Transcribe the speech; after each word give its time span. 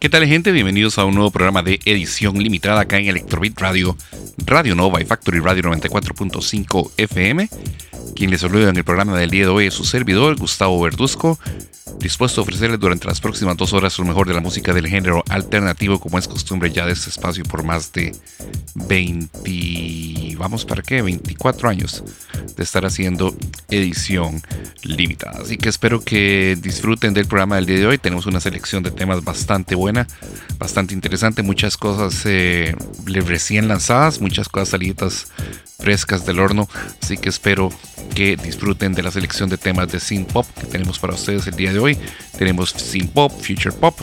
¿Qué 0.00 0.08
tal 0.08 0.26
gente? 0.26 0.52
Bienvenidos 0.52 0.98
a 0.98 1.04
un 1.04 1.14
nuevo 1.14 1.30
programa 1.30 1.62
de 1.62 1.78
edición 1.84 2.38
limitada 2.38 2.80
acá 2.80 2.96
en 2.96 3.08
Electrobit 3.08 3.60
Radio, 3.60 3.98
Radio 4.46 4.74
Nova 4.74 5.02
y 5.02 5.04
Factory 5.04 5.40
Radio 5.40 5.64
94.5 5.64 6.92
FM. 6.96 7.50
Quien 8.18 8.32
les 8.32 8.40
saluda 8.40 8.70
en 8.70 8.76
el 8.76 8.82
programa 8.82 9.16
del 9.16 9.30
día 9.30 9.44
de 9.44 9.50
hoy 9.50 9.66
es 9.66 9.74
su 9.74 9.84
servidor, 9.84 10.34
Gustavo 10.36 10.82
Verduzco, 10.82 11.38
dispuesto 12.00 12.40
a 12.40 12.42
ofrecerles 12.42 12.80
durante 12.80 13.06
las 13.06 13.20
próximas 13.20 13.56
dos 13.56 13.72
horas 13.72 13.96
lo 13.96 14.04
mejor 14.06 14.26
de 14.26 14.34
la 14.34 14.40
música 14.40 14.74
del 14.74 14.88
género 14.88 15.22
alternativo, 15.28 16.00
como 16.00 16.18
es 16.18 16.26
costumbre 16.26 16.72
ya 16.72 16.84
de 16.84 16.94
este 16.94 17.10
espacio 17.10 17.44
por 17.44 17.62
más 17.62 17.92
de 17.92 18.12
20, 18.74 20.34
vamos 20.36 20.64
para 20.64 20.82
qué, 20.82 21.00
24 21.00 21.68
años 21.68 22.02
de 22.56 22.64
estar 22.64 22.84
haciendo 22.84 23.36
edición 23.70 24.42
limitada. 24.82 25.38
Así 25.40 25.56
que 25.56 25.68
espero 25.68 26.02
que 26.02 26.58
disfruten 26.60 27.14
del 27.14 27.26
programa 27.26 27.54
del 27.54 27.66
día 27.66 27.78
de 27.78 27.86
hoy. 27.86 27.98
Tenemos 27.98 28.26
una 28.26 28.40
selección 28.40 28.82
de 28.82 28.90
temas 28.90 29.22
bastante 29.22 29.76
buena, 29.76 30.08
bastante 30.58 30.92
interesante, 30.92 31.44
muchas 31.44 31.76
cosas 31.76 32.20
eh, 32.24 32.74
recién 33.04 33.68
lanzadas, 33.68 34.20
muchas 34.20 34.48
cosas 34.48 34.70
salidas 34.70 35.28
frescas 35.78 36.26
del 36.26 36.40
horno. 36.40 36.68
Así 37.02 37.16
que 37.16 37.28
espero 37.28 37.70
que 38.14 38.36
disfruten 38.36 38.94
de 38.94 39.02
la 39.02 39.10
selección 39.10 39.48
de 39.48 39.58
temas 39.58 39.88
de 39.88 40.00
synth 40.00 40.32
pop 40.32 40.46
que 40.58 40.66
tenemos 40.66 40.98
para 40.98 41.14
ustedes 41.14 41.46
el 41.46 41.54
día 41.54 41.72
de 41.72 41.78
hoy. 41.78 41.96
Tenemos 42.36 42.70
synth 42.70 43.12
pop, 43.12 43.32
future 43.32 43.72
pop. 43.72 43.98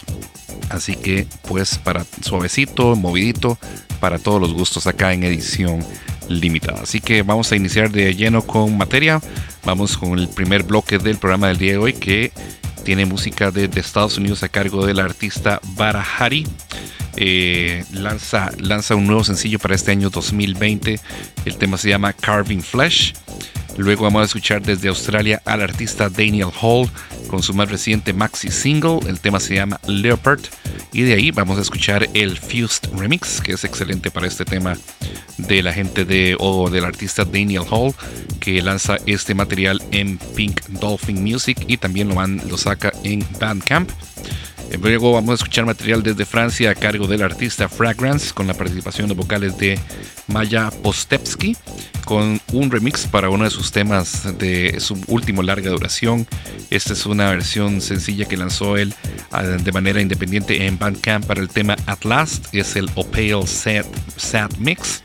Así 0.70 0.96
que 0.96 1.28
pues 1.48 1.78
para 1.78 2.06
suavecito, 2.22 2.96
movidito, 2.96 3.58
para 4.00 4.20
todos 4.20 4.42
los 4.42 4.54
gustos 4.54 4.88
acá 4.88 5.14
en 5.14 5.24
edición 5.24 5.86
limitada. 6.30 6.82
Así 6.84 7.02
que 7.02 7.22
vamos 7.22 7.52
a 7.52 7.56
iniciar 7.56 7.92
de 7.92 8.16
lleno 8.16 8.42
con 8.42 8.78
materia. 8.78 9.22
Vamos 9.64 9.98
con 9.98 10.18
el 10.18 10.30
primer 10.30 10.64
bloque 10.64 10.98
del 10.98 11.18
programa 11.18 11.50
del 11.50 11.58
día 11.58 11.72
de 11.74 11.78
hoy 11.78 11.94
que 11.94 12.32
tiene 12.86 13.06
música 13.06 13.50
de, 13.52 13.68
de 13.68 13.82
Estados 13.82 14.18
Unidos 14.18 14.44
a 14.44 14.50
cargo 14.50 14.86
del 14.86 15.00
artista 15.00 15.60
Barahari. 15.76 16.48
Eh, 17.18 17.84
lanza, 17.92 18.52
lanza 18.60 18.96
un 18.96 19.08
nuevo 19.08 19.24
sencillo 19.24 19.58
para 19.58 19.74
este 19.74 19.92
año 19.92 20.10
2020. 20.12 21.00
El 21.46 21.58
tema 21.58 21.78
se 21.78 21.90
llama 21.90 22.14
Carving 22.14 22.62
Flesh. 22.62 23.16
Luego 23.78 24.04
vamos 24.04 24.22
a 24.22 24.26
escuchar 24.26 24.62
desde 24.62 24.88
Australia 24.88 25.42
al 25.46 25.62
artista 25.62 26.10
Daniel 26.10 26.50
Hall 26.62 26.90
con 27.28 27.44
su 27.44 27.54
más 27.54 27.70
reciente 27.70 28.14
maxi 28.14 28.50
single. 28.50 29.00
El 29.08 29.20
tema 29.20 29.40
se 29.40 29.56
llama 29.56 29.80
Leopard. 29.88 30.42
Y 30.94 31.02
de 31.02 31.14
ahí 31.14 31.32
vamos 31.32 31.58
a 31.58 31.62
escuchar 31.62 32.08
el 32.14 32.38
Fused 32.38 32.90
Remix, 32.98 33.42
que 33.42 33.54
es 33.54 33.66
excelente 33.66 34.12
para 34.12 34.28
este 34.28 34.46
tema 34.46 34.78
de 35.38 35.62
la 35.62 35.74
gente 35.74 36.06
de 36.06 36.38
o 36.40 36.70
del 36.70 36.86
artista 36.86 37.26
Daniel 37.26 37.64
Hall, 37.70 37.94
que 38.40 38.62
lanza 38.62 38.98
este 39.06 39.34
material 39.34 39.84
en 39.92 40.18
Pink 40.36 40.62
Dolphin 40.68 41.22
Music 41.22 41.58
y 41.68 41.78
también 41.78 42.08
lo, 42.08 42.16
van, 42.16 42.42
lo 42.48 42.58
saca 42.58 42.94
en 43.04 43.26
Bandcamp. 43.40 43.92
Luego 44.82 45.14
vamos 45.14 45.32
a 45.32 45.34
escuchar 45.36 45.66
material 45.66 46.04
desde 46.04 46.26
Francia 46.26 46.70
a 46.70 46.76
cargo 46.76 47.08
del 47.08 47.24
artista 47.24 47.68
Fragrance 47.70 48.34
con 48.34 48.48
la 48.48 48.54
participación 48.54 49.08
de 49.08 49.16
vocales 49.16 49.58
de 49.58 49.80
Maya 50.28 50.70
Postepsky 50.84 51.56
con 52.06 52.40
un 52.54 52.72
remix 52.72 53.08
para 53.08 53.30
uno 53.30 53.44
de 53.44 53.50
sus 53.50 53.72
temas 53.72 54.38
de 54.38 54.80
su 54.80 55.00
último 55.08 55.42
larga 55.42 55.72
duración. 55.72 56.28
Esta 56.70 56.94
es 56.94 57.06
una 57.06 57.32
versión 57.32 57.82
sencilla 57.82 58.26
que 58.26 58.38
lanzó 58.38 58.78
él 58.78 58.94
ah, 59.32 59.44
de 59.44 59.72
manera 59.72 60.02
independiente 60.02 60.66
en 60.66 60.78
Bandcamp 60.78 61.26
para 61.26 61.42
el 61.42 61.50
tema 61.50 61.76
At 61.88 62.04
Last. 62.06 62.54
Es 62.54 62.76
el 62.76 62.90
Opale 62.96 63.48
Sad, 63.48 63.86
Sad 64.18 64.52
Mix, 64.60 65.02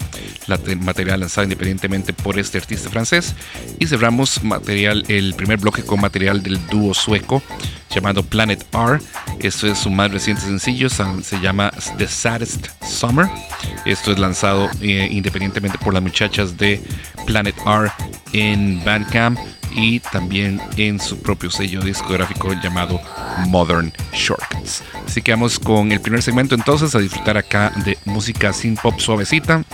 la 0.46 0.58
material 0.76 1.20
lanzado 1.20 1.44
independientemente 1.44 2.12
por 2.12 2.38
este 2.38 2.58
artista 2.58 2.90
francés. 2.90 3.34
Y 3.78 3.86
cerramos 3.86 4.44
material, 4.44 5.04
el 5.08 5.34
primer 5.34 5.58
bloque 5.58 5.82
con 5.82 6.00
material 6.00 6.42
del 6.42 6.58
dúo 6.68 6.92
sueco 6.92 7.42
llamado 7.90 8.22
Planet 8.22 8.64
R. 8.72 8.98
Esto 9.40 9.66
es 9.66 9.78
su 9.78 9.90
más 9.90 10.10
reciente 10.10 10.42
sencillo, 10.42 10.88
se 10.88 11.40
llama 11.40 11.72
The 11.98 12.06
Saddest 12.06 12.68
Summer. 12.82 13.28
Esto 13.84 14.12
es 14.12 14.18
lanzado 14.18 14.68
eh, 14.80 15.08
independientemente 15.10 15.78
por 15.78 15.94
las 15.94 16.02
muchachas 16.02 16.56
de 16.56 16.80
Planet 17.26 17.56
R 17.66 17.90
en 18.32 18.82
Bandcamp 18.84 19.38
y 19.72 20.00
también 20.00 20.60
en 20.76 21.00
su 21.00 21.20
propio 21.20 21.50
sello 21.50 21.80
discográfico 21.80 22.52
llamado 22.54 23.00
Modern 23.48 23.92
Shortcuts. 24.12 24.82
Así 25.06 25.22
que 25.22 25.32
vamos 25.32 25.58
con 25.58 25.92
el 25.92 26.00
primer 26.00 26.22
segmento 26.22 26.54
entonces 26.54 26.94
a 26.94 26.98
disfrutar 26.98 27.36
acá 27.36 27.72
de 27.84 27.98
música 28.04 28.52
sin 28.52 28.76
pop 28.76 28.98
suavecita 28.98 29.64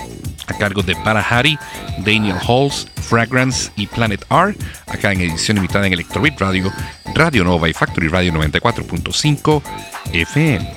a 0.49 0.55
cargo 0.55 0.83
de 0.83 0.95
Parahari, 0.97 1.59
Daniel 1.99 2.37
Halls, 2.47 2.87
Fragrance 3.03 3.71
y 3.77 3.87
Planet 3.87 4.25
R, 4.31 4.55
acá 4.87 5.13
en 5.13 5.21
edición 5.23 5.57
limitada 5.57 5.87
en 5.87 5.93
Electrobit 5.93 6.39
Radio, 6.41 6.73
Radio 7.15 7.45
Nova 7.45 7.69
y 7.69 7.73
Factory 7.73 8.09
Radio 8.09 8.33
94.5 8.33 9.63
FM. 10.13 10.77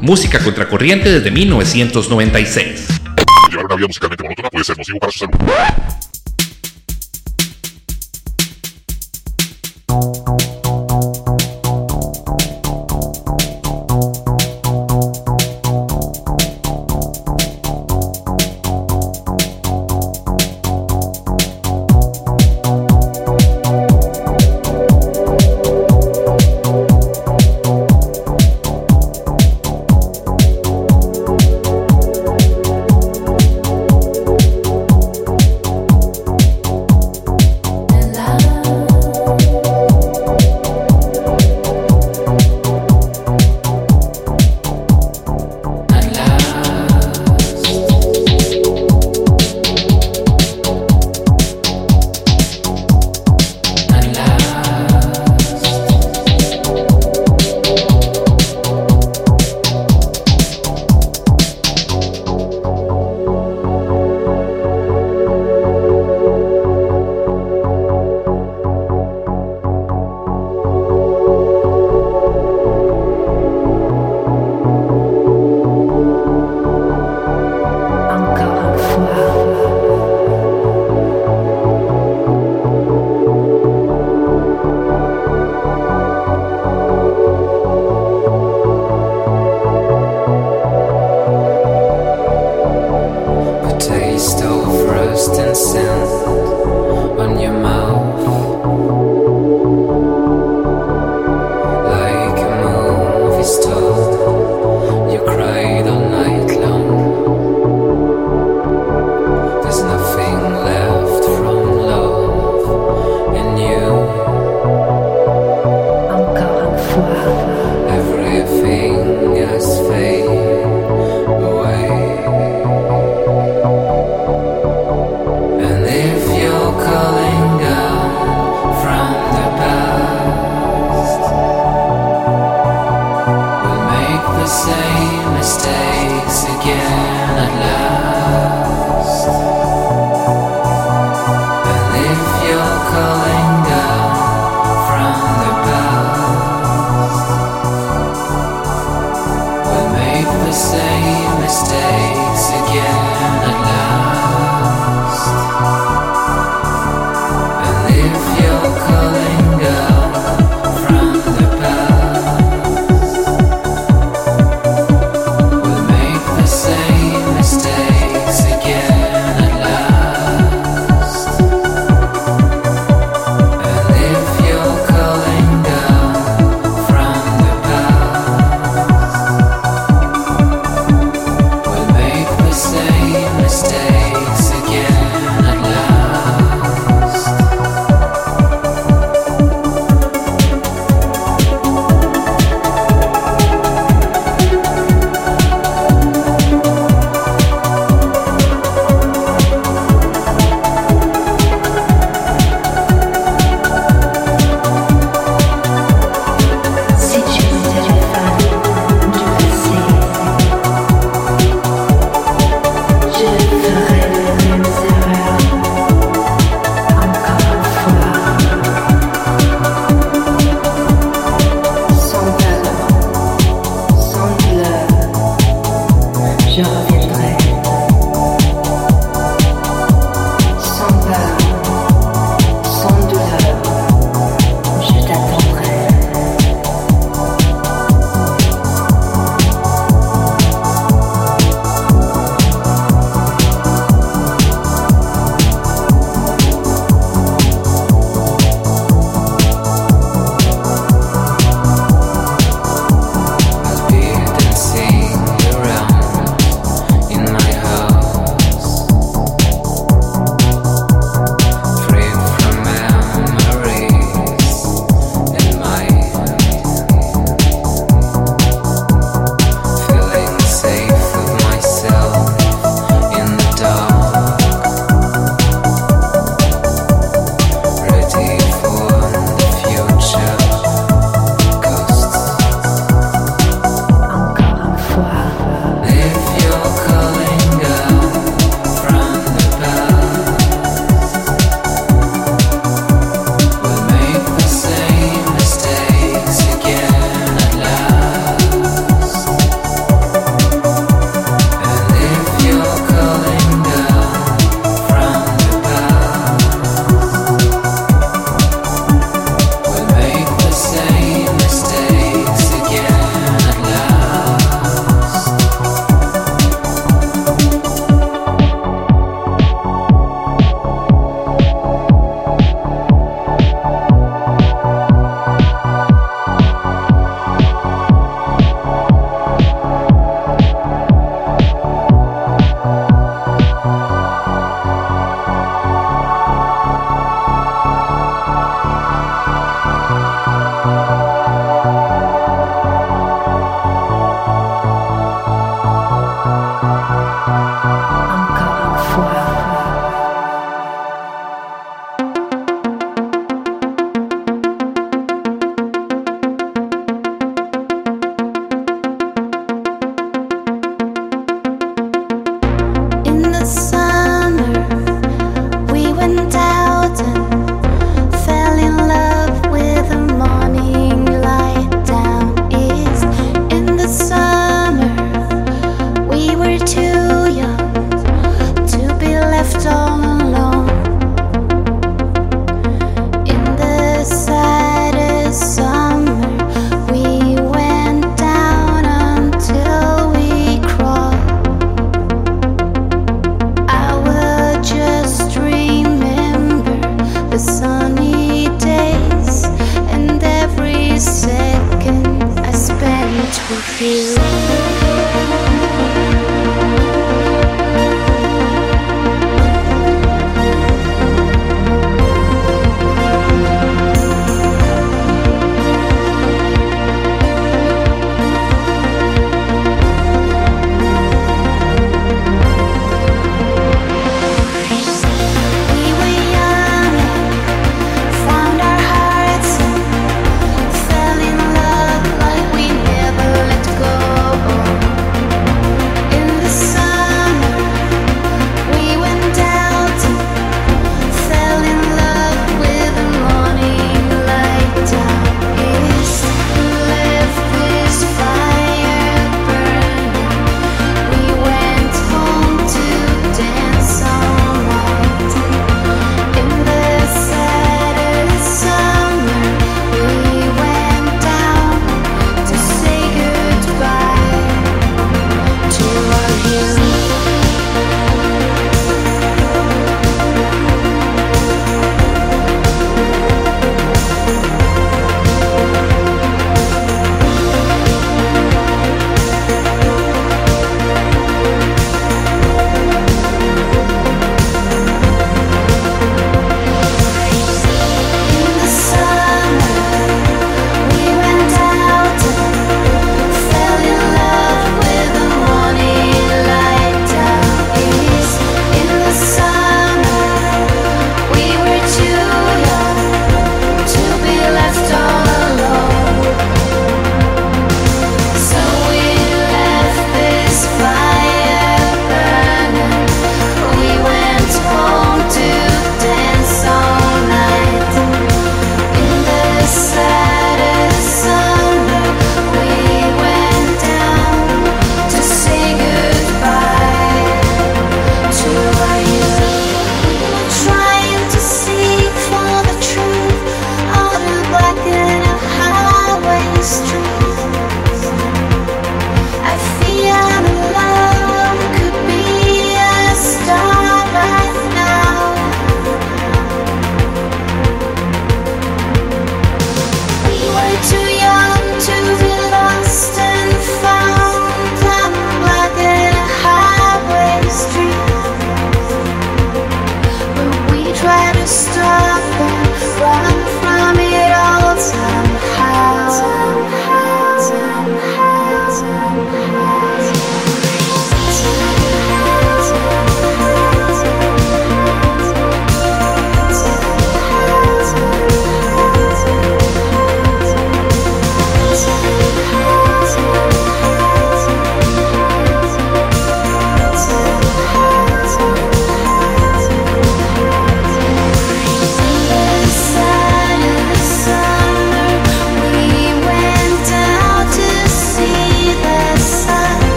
música 0.00 0.38
contracorriente 0.38 1.10
desde 1.10 1.30
1996. 1.30 2.88
Llevar 3.50 3.66
una 3.66 3.76
vida 3.76 3.86
musicalmente 3.86 4.22
monótona 4.24 4.50
puede 4.50 4.64
ser 4.64 4.76
nocivo 4.78 4.98
para 4.98 5.12
su 5.12 5.18
salud. 5.20 5.34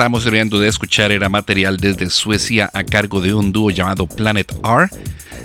Estábamos 0.00 0.30
viendo 0.30 0.58
de 0.58 0.66
escuchar 0.66 1.12
era 1.12 1.28
material 1.28 1.76
desde 1.76 2.08
Suecia 2.08 2.70
a 2.72 2.84
cargo 2.84 3.20
de 3.20 3.34
un 3.34 3.52
dúo 3.52 3.68
llamado 3.68 4.06
Planet 4.06 4.50
R. 4.64 4.88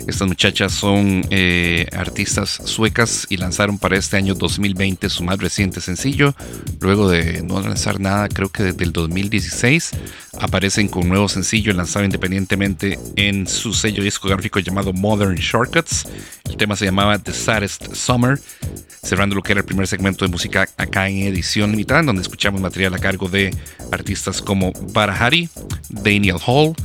Estas 0.08 0.30
muchachas 0.30 0.72
son 0.72 1.26
eh, 1.30 1.88
artistas 1.92 2.62
suecas 2.64 3.28
y 3.30 3.36
lanzaron 3.36 3.78
para 3.78 3.98
este 3.98 4.16
año 4.16 4.34
2020 4.34 5.10
su 5.10 5.26
más 5.26 5.40
reciente 5.40 5.82
sencillo. 5.82 6.34
Luego 6.80 7.10
de 7.10 7.42
no 7.42 7.60
lanzar 7.60 8.00
nada, 8.00 8.30
creo 8.30 8.48
que 8.48 8.64
desde 8.64 8.86
el 8.86 8.94
2016, 8.94 9.92
aparecen 10.40 10.88
con 10.88 11.04
un 11.04 11.10
nuevo 11.10 11.28
sencillo 11.28 11.74
lanzado 11.74 12.06
independientemente 12.06 12.98
en 13.18 13.48
su 13.48 13.74
sello 13.74 14.04
discográfico 14.04 14.60
llamado 14.60 14.94
Modern 14.94 15.36
Shortcuts. 15.36 16.08
El 16.46 16.56
tema 16.56 16.78
se 16.78 16.86
llamaba 16.86 17.20
The 17.20 17.34
Saddest 17.34 17.94
Summer, 17.94 18.40
cerrando 19.04 19.36
lo 19.36 19.42
que 19.42 19.54
era 19.54 19.62
el 19.62 19.66
primer 19.66 19.88
segmento 19.88 20.24
de 20.24 20.32
música 20.32 20.70
acá 20.78 21.10
en 21.10 21.24
edición 21.24 21.72
limitada, 21.72 22.04
donde 22.04 22.22
escuchamos 22.22 22.62
material 22.62 22.94
a 22.94 23.00
cargo 23.00 23.28
de 23.28 23.54
artistas 23.96 24.42
como 24.42 24.72
Barahari, 24.94 25.50
Daniel 25.90 26.38
Hall, 26.46 26.76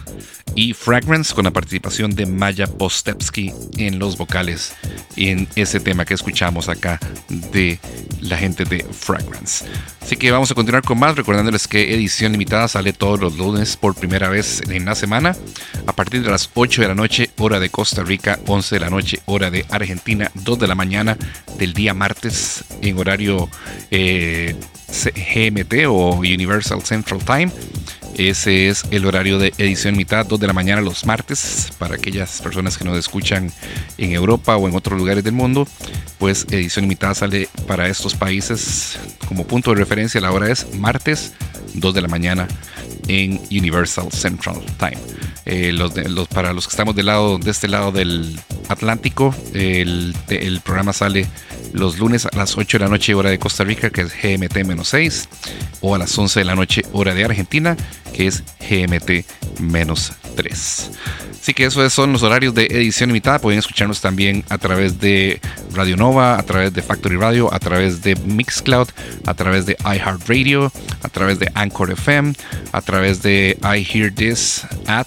y 0.55 0.75
Fragrance 0.75 1.35
con 1.35 1.44
la 1.44 1.51
participación 1.51 2.14
de 2.14 2.27
Maya 2.27 2.66
Postepsky 2.66 3.53
en 3.79 3.99
los 3.99 4.16
vocales 4.16 4.75
en 5.16 5.49
ese 5.57 5.81
tema 5.81 6.05
que 6.05 6.14
escuchamos 6.14 6.68
acá 6.68 6.99
de 7.29 7.79
la 8.20 8.37
gente 8.37 8.64
de 8.64 8.85
Fragrance. 8.85 9.64
Así 10.01 10.16
que 10.16 10.31
vamos 10.31 10.51
a 10.51 10.55
continuar 10.55 10.83
con 10.83 10.99
más, 10.99 11.16
recordándoles 11.16 11.68
que 11.68 11.94
edición 11.94 12.33
limitada 12.33 12.68
sale 12.68 12.92
todos 12.92 13.20
los 13.20 13.37
lunes 13.37 13.77
por 13.77 13.94
primera 13.94 14.29
vez 14.29 14.62
en 14.68 14.85
la 14.85 14.94
semana, 14.94 15.37
a 15.87 15.92
partir 15.92 16.23
de 16.23 16.31
las 16.31 16.51
8 16.53 16.83
de 16.83 16.88
la 16.88 16.94
noche, 16.94 17.31
hora 17.38 17.61
de 17.61 17.70
Costa 17.70 18.03
Rica, 18.03 18.38
11 18.46 18.75
de 18.75 18.81
la 18.81 18.90
noche, 18.90 19.20
hora 19.27 19.51
de 19.51 19.64
Argentina, 19.70 20.31
2 20.35 20.59
de 20.59 20.66
la 20.66 20.75
mañana 20.75 21.16
del 21.59 21.73
día 21.73 21.94
martes 21.94 22.64
en 22.83 22.99
horario 22.99 23.49
eh, 23.90 24.57
GMT 24.90 25.87
o 25.88 26.16
Universal 26.16 26.83
Central 26.83 27.20
Time. 27.24 27.50
Ese 28.16 28.68
es 28.68 28.85
el 28.90 29.07
horario 29.07 29.38
de 29.38 29.55
edición 29.57 29.96
mitad, 29.96 30.26
2 30.26 30.38
de 30.38 30.46
la 30.46 30.53
mañana 30.53 30.83
los 30.83 31.07
martes, 31.07 31.72
para 31.79 31.94
aquellas 31.94 32.42
personas 32.42 32.76
que 32.76 32.85
nos 32.85 32.98
escuchan 32.98 33.50
en 33.96 34.12
Europa 34.12 34.57
o 34.57 34.68
en 34.68 34.74
otros 34.74 34.98
lugares 34.98 35.24
del 35.24 35.33
mundo. 35.33 35.66
Pues 36.18 36.46
edición 36.50 36.87
mitad 36.87 37.14
sale 37.14 37.48
para 37.66 37.88
estos 37.88 38.14
países 38.14 38.98
como 39.26 39.46
punto 39.46 39.70
de 39.70 39.76
referencia. 39.76 40.20
La 40.20 40.33
hora 40.33 40.50
es 40.50 40.74
martes, 40.74 41.33
2 41.74 41.94
de 41.94 42.03
la 42.03 42.09
mañana 42.09 42.46
en 43.09 43.40
Universal 43.50 44.12
Central 44.12 44.61
Time. 44.79 44.98
Eh, 45.46 45.72
los, 45.72 45.92
para 46.29 46.53
los 46.53 46.66
que 46.66 46.72
estamos 46.72 46.94
del 46.94 47.07
lado, 47.07 47.38
de 47.38 47.50
este 47.50 47.68
lado 47.68 47.90
del 47.90 48.38
Atlántico, 48.68 49.35
el 49.55 50.14
programa 50.62 50.92
sale 50.92 51.26
los 51.72 51.98
lunes 51.98 52.26
a 52.26 52.37
las 52.37 52.56
8 52.56 52.78
de 52.78 52.85
la 52.85 52.90
noche 52.90 53.14
hora 53.14 53.30
de 53.30 53.38
Costa 53.38 53.64
Rica, 53.64 53.88
que 53.90 54.02
es 54.02 54.14
GMT-6, 54.14 55.28
o 55.80 55.94
a 55.94 55.98
las 55.98 56.18
11 56.18 56.40
de 56.40 56.44
la 56.44 56.54
noche 56.54 56.83
hora 56.92 57.14
de 57.14 57.24
Argentina, 57.24 57.76
que 58.12 58.26
es 58.26 58.44
GMT-3. 58.61 60.90
Así 61.40 61.54
que 61.54 61.64
esos 61.64 61.90
son 61.92 62.12
los 62.12 62.22
horarios 62.22 62.54
de 62.54 62.66
edición 62.66 63.09
limitada. 63.09 63.38
Pueden 63.38 63.59
escucharnos 63.59 64.02
también 64.02 64.44
a 64.50 64.59
través 64.59 65.00
de 65.00 65.40
Radio 65.72 65.96
Nova, 65.96 66.38
a 66.38 66.42
través 66.42 66.74
de 66.74 66.83
Factory 66.83 67.16
Radio, 67.16 67.52
a 67.52 67.59
través 67.59 68.02
de 68.02 68.14
Mixcloud, 68.16 68.88
a 69.26 69.35
través 69.35 69.64
de 69.64 69.76
iHeartRadio, 69.83 70.70
a 71.02 71.09
través 71.09 71.38
de 71.38 71.50
Anchor 71.54 71.92
FM, 71.92 72.35
a 72.72 72.83
través 72.83 73.22
de 73.22 73.59
I 73.62 73.87
Hear 73.90 74.12
This 74.12 74.66
at 74.87 75.06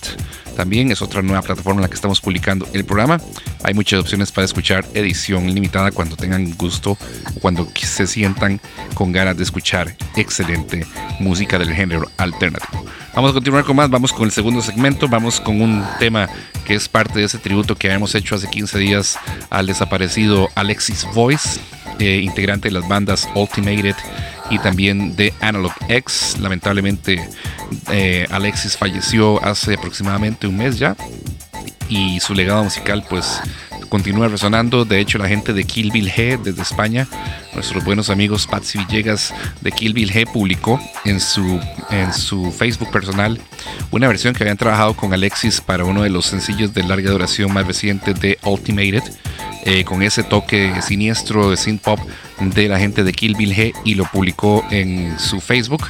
también 0.56 0.92
es 0.92 1.02
otra 1.02 1.22
nueva 1.22 1.42
plataforma 1.42 1.80
en 1.80 1.84
la 1.84 1.89
que 1.89 1.96
estamos 1.96 2.22
publicando 2.22 2.68
el 2.74 2.86
programa. 2.86 3.20
Hay 3.63 3.74
muchas 3.74 4.00
opciones 4.00 4.32
para 4.32 4.46
escuchar 4.46 4.86
edición 4.94 5.54
limitada 5.54 5.92
cuando 5.92 6.16
tengan 6.16 6.52
gusto, 6.58 6.98
cuando 7.42 7.68
se 7.76 8.08
sientan 8.08 8.60
con 8.94 9.12
ganas 9.12 9.38
de 9.38 9.44
escuchar 9.44 9.96
excelente 10.16 10.86
música 11.20 11.60
del 11.60 11.74
género 11.74 12.10
alternativo. 12.18 12.86
Vamos 13.15 13.30
a 13.30 13.34
continuar 13.36 13.63
con 13.63 13.76
más, 13.76 13.91
vamos 13.91 14.12
con 14.12 14.26
el 14.26 14.32
segundo 14.32 14.60
segmento, 14.63 15.08
vamos 15.08 15.39
con 15.39 15.62
un 15.62 15.86
tema 15.99 16.28
que 16.65 16.73
es 16.73 16.89
parte 16.89 17.19
de 17.19 17.26
ese 17.26 17.38
tributo 17.38 17.76
que 17.76 17.91
hemos 17.91 18.15
hecho 18.15 18.34
hace 18.34 18.49
15 18.49 18.80
días 18.80 19.19
al 19.52 19.67
desaparecido 19.67 20.49
Alexis 20.56 21.06
Voice, 21.13 21.60
eh, 21.99 22.21
integrante 22.23 22.69
de 22.69 22.73
las 22.73 22.88
bandas 22.88 23.30
Ultimated 23.36 23.95
y 24.49 24.58
también 24.58 25.15
de 25.15 25.32
Analog 25.41 25.73
X. 25.89 26.38
Lamentablemente 26.39 27.30
eh, 27.91 28.26
Alexis 28.32 28.78
falleció 28.78 29.43
hace 29.45 29.76
aproximadamente 29.76 30.47
un 30.47 30.58
mes 30.58 30.80
ya 30.80 30.95
y 31.89 32.19
su 32.19 32.34
legado 32.34 32.63
musical 32.63 33.06
pues 33.08 33.41
continúa 33.89 34.28
resonando. 34.28 34.86
De 34.86 35.00
hecho, 35.00 35.17
la 35.17 35.28
gente 35.28 35.54
de 35.54 35.63
Kill 35.63 35.91
Bill 35.91 36.12
G 36.12 36.41
desde 36.41 36.62
España, 36.62 37.08
nuestros 37.54 37.84
buenos 37.84 38.10
amigos 38.10 38.48
Patsy 38.48 38.80
Villegas 38.80 39.34
de 39.62 39.72
Kill 39.72 39.93
Bill 39.93 40.12
G 40.12 40.32
publicó 40.32 40.80
en 41.06 41.19
su, 41.19 41.60
en 41.89 42.13
su 42.13 42.52
Facebook 42.52 42.91
personal 42.91 43.39
una 43.91 44.08
versión 44.08 44.34
que 44.34 44.43
habían 44.43 44.58
trabajado 44.58 44.96
con 44.96 45.13
Alexis 45.13 45.62
para 45.62 45.86
uno 45.86 46.04
de 46.04 46.10
los 46.10 46.26
sencillos 46.26 46.74
de 46.74 46.84
larga 46.84 47.12
duración 47.12 47.54
más 47.54 47.67
reciente 47.67 48.13
de 48.13 48.38
Ultimated. 48.43 49.04
Eh, 49.65 49.86
con 49.86 50.04
ese 50.04 50.24
toque 50.24 50.82
siniestro 50.82 51.50
de 51.50 51.56
synth 51.56 51.82
pop 51.82 52.00
de 52.41 52.67
la 52.67 52.78
gente 52.80 53.06
de 53.06 53.13
Kill 53.13 53.36
Bill 53.36 53.56
G 53.56 53.74
y 53.86 53.96
lo 53.96 54.04
publicó 54.04 54.65
en 54.72 55.17
su 55.17 55.39
Facebook. 55.39 55.88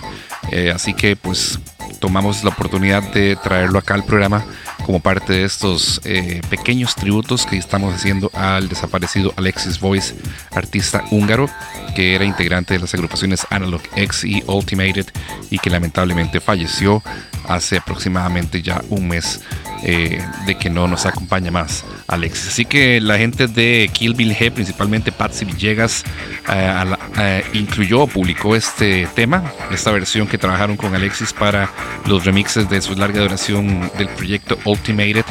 Eh, 0.52 0.72
así 0.74 0.94
que 0.94 1.16
pues 1.16 1.60
tomamos 2.00 2.44
la 2.44 2.52
oportunidad 2.52 3.02
de 3.14 3.36
traerlo 3.38 3.80
acá 3.80 3.96
al 3.96 4.04
programa 4.04 4.46
como 4.86 5.00
parte 5.00 5.34
de 5.34 5.44
estos 5.44 6.02
eh, 6.04 6.42
pequeños 6.50 6.96
tributos 6.96 7.46
que 7.46 7.58
estamos 7.58 7.94
haciendo 7.94 8.30
al 8.34 8.70
desaparecido 8.70 9.34
Alexis 9.38 9.80
Voice, 9.80 10.16
artista 10.52 11.04
húngaro 11.12 11.50
que 11.94 12.16
era 12.16 12.26
integrante 12.26 12.74
de 12.74 12.80
las 12.80 12.94
agrupaciones 12.94 13.46
Analog 13.50 13.82
X 13.96 14.24
y 14.24 14.44
Ultimated 14.48 15.06
y 15.50 15.60
que 15.60 15.70
lamentablemente 15.70 16.40
falleció 16.40 17.04
hace 17.48 17.78
aproximadamente 17.78 18.62
ya 18.62 18.82
un 18.90 19.08
mes 19.08 19.42
eh, 19.84 20.22
de 20.46 20.56
que 20.56 20.70
no 20.70 20.88
nos 20.88 21.06
acompaña 21.06 21.52
más 21.52 21.84
Alexis. 22.08 22.48
Así 22.48 22.66
que 22.66 23.02
la 23.02 23.18
gente 23.18 23.48
de 23.48 23.90
Kill 23.92 24.14
Bill 24.14 24.34
G, 24.34 24.52
principalmente 24.52 25.12
Patsy 25.12 25.46
Villegas, 25.46 26.04
eh, 26.50 26.96
eh, 27.20 27.44
incluyó, 27.54 28.08
publicó 28.08 28.56
este 28.56 29.08
tema, 29.14 29.44
esta 29.72 29.92
versión 29.92 30.28
que 30.28 30.38
trabajaron 30.38 30.78
con 30.78 30.96
Alexis 30.96 31.34
para 31.34 31.70
los 32.06 32.24
remixes 32.24 32.70
de 32.70 32.82
su 32.82 32.96
larga 32.96 33.22
duración 33.22 33.92
del 33.98 34.08
proyecto 34.10 34.58
Ultimated. 34.74 35.26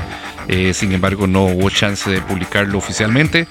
sin 0.73 0.93
embargo, 0.93 1.27
no 1.27 1.45
hubo 1.45 1.71
chance 1.71 2.09
de 2.11 2.21
publicarlo 2.21 2.79
oficialmente. 2.79 3.47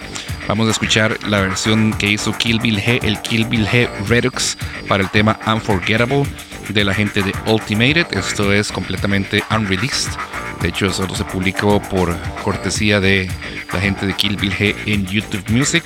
Vamos 0.47 0.67
a 0.67 0.71
escuchar 0.71 1.17
la 1.27 1.41
versión 1.41 1.93
que 1.93 2.07
hizo 2.07 2.37
Kill 2.37 2.59
Bill 2.59 2.79
G, 2.79 3.03
el 3.03 3.21
Kill 3.21 3.45
Bill 3.45 3.65
G 3.65 3.89
Redux 4.07 4.57
para 4.87 5.03
el 5.03 5.09
tema 5.09 5.39
Unforgettable 5.45 6.25
de 6.69 6.83
la 6.83 6.93
gente 6.93 7.21
de 7.23 7.33
Ultimated. 7.47 8.07
Esto 8.11 8.51
es 8.51 8.71
completamente 8.71 9.43
unreleased. 9.49 10.11
De 10.61 10.69
hecho, 10.69 10.91
solo 10.91 11.15
se 11.15 11.23
publicó 11.23 11.81
por 11.81 12.15
cortesía 12.43 12.99
de 12.99 13.29
la 13.73 13.79
gente 13.79 14.05
de 14.05 14.13
Kill 14.13 14.37
Bill 14.37 14.53
G 14.53 14.75
en 14.85 15.05
YouTube 15.07 15.43
Music 15.49 15.83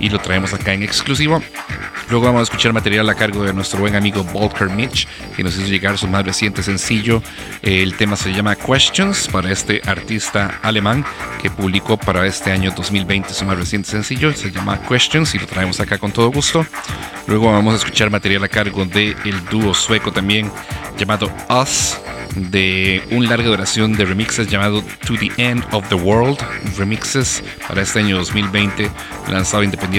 y 0.00 0.08
lo 0.08 0.18
traemos 0.18 0.52
acá 0.54 0.72
en 0.72 0.82
exclusivo. 0.82 1.42
Luego 2.08 2.26
vamos 2.26 2.40
a 2.40 2.42
escuchar 2.42 2.72
material 2.72 3.08
a 3.08 3.14
cargo 3.14 3.44
de 3.44 3.52
nuestro 3.52 3.78
buen 3.78 3.94
amigo 3.94 4.24
Volker 4.24 4.68
Mitch, 4.68 5.06
que 5.36 5.44
nos 5.44 5.56
hizo 5.56 5.68
llegar 5.68 5.96
su 5.96 6.08
más 6.08 6.24
reciente 6.24 6.62
sencillo. 6.62 7.22
El 7.62 7.94
tema 7.94 8.16
se 8.16 8.32
llama 8.32 8.56
Questions 8.56 9.28
para 9.28 9.52
este 9.52 9.80
artista 9.86 10.58
alemán 10.62 11.04
que 11.40 11.50
publicó 11.50 11.96
para 11.96 12.26
este 12.26 12.50
año 12.50 12.72
2020 12.74 13.32
su 13.32 13.44
más 13.44 13.56
reciente 13.56 13.90
sencillo. 13.90 14.32
Se 14.34 14.50
llama 14.50 14.80
Questions 14.88 15.34
y 15.36 15.38
lo 15.38 15.46
traemos 15.46 15.78
acá 15.78 15.98
con 15.98 16.10
todo 16.10 16.32
gusto. 16.32 16.66
Luego 17.28 17.52
vamos 17.52 17.74
a 17.74 17.76
escuchar 17.76 18.10
material 18.10 18.42
a 18.42 18.48
cargo 18.48 18.84
del 18.84 19.16
el 19.24 19.44
dúo 19.44 19.72
sueco 19.72 20.10
también 20.10 20.50
llamado 20.98 21.30
Us 21.48 21.96
de 22.34 23.02
un 23.10 23.28
larga 23.28 23.48
duración 23.48 23.94
de 23.96 24.04
remixes 24.04 24.48
llamado 24.48 24.82
To 25.06 25.14
the 25.14 25.30
End 25.36 25.64
of 25.72 25.88
the 25.88 25.94
World 25.94 26.38
Remixes 26.78 27.42
para 27.66 27.82
este 27.82 28.00
año 28.00 28.16
2020 28.18 28.90
lanzado 29.28 29.62
independientemente 29.64 29.89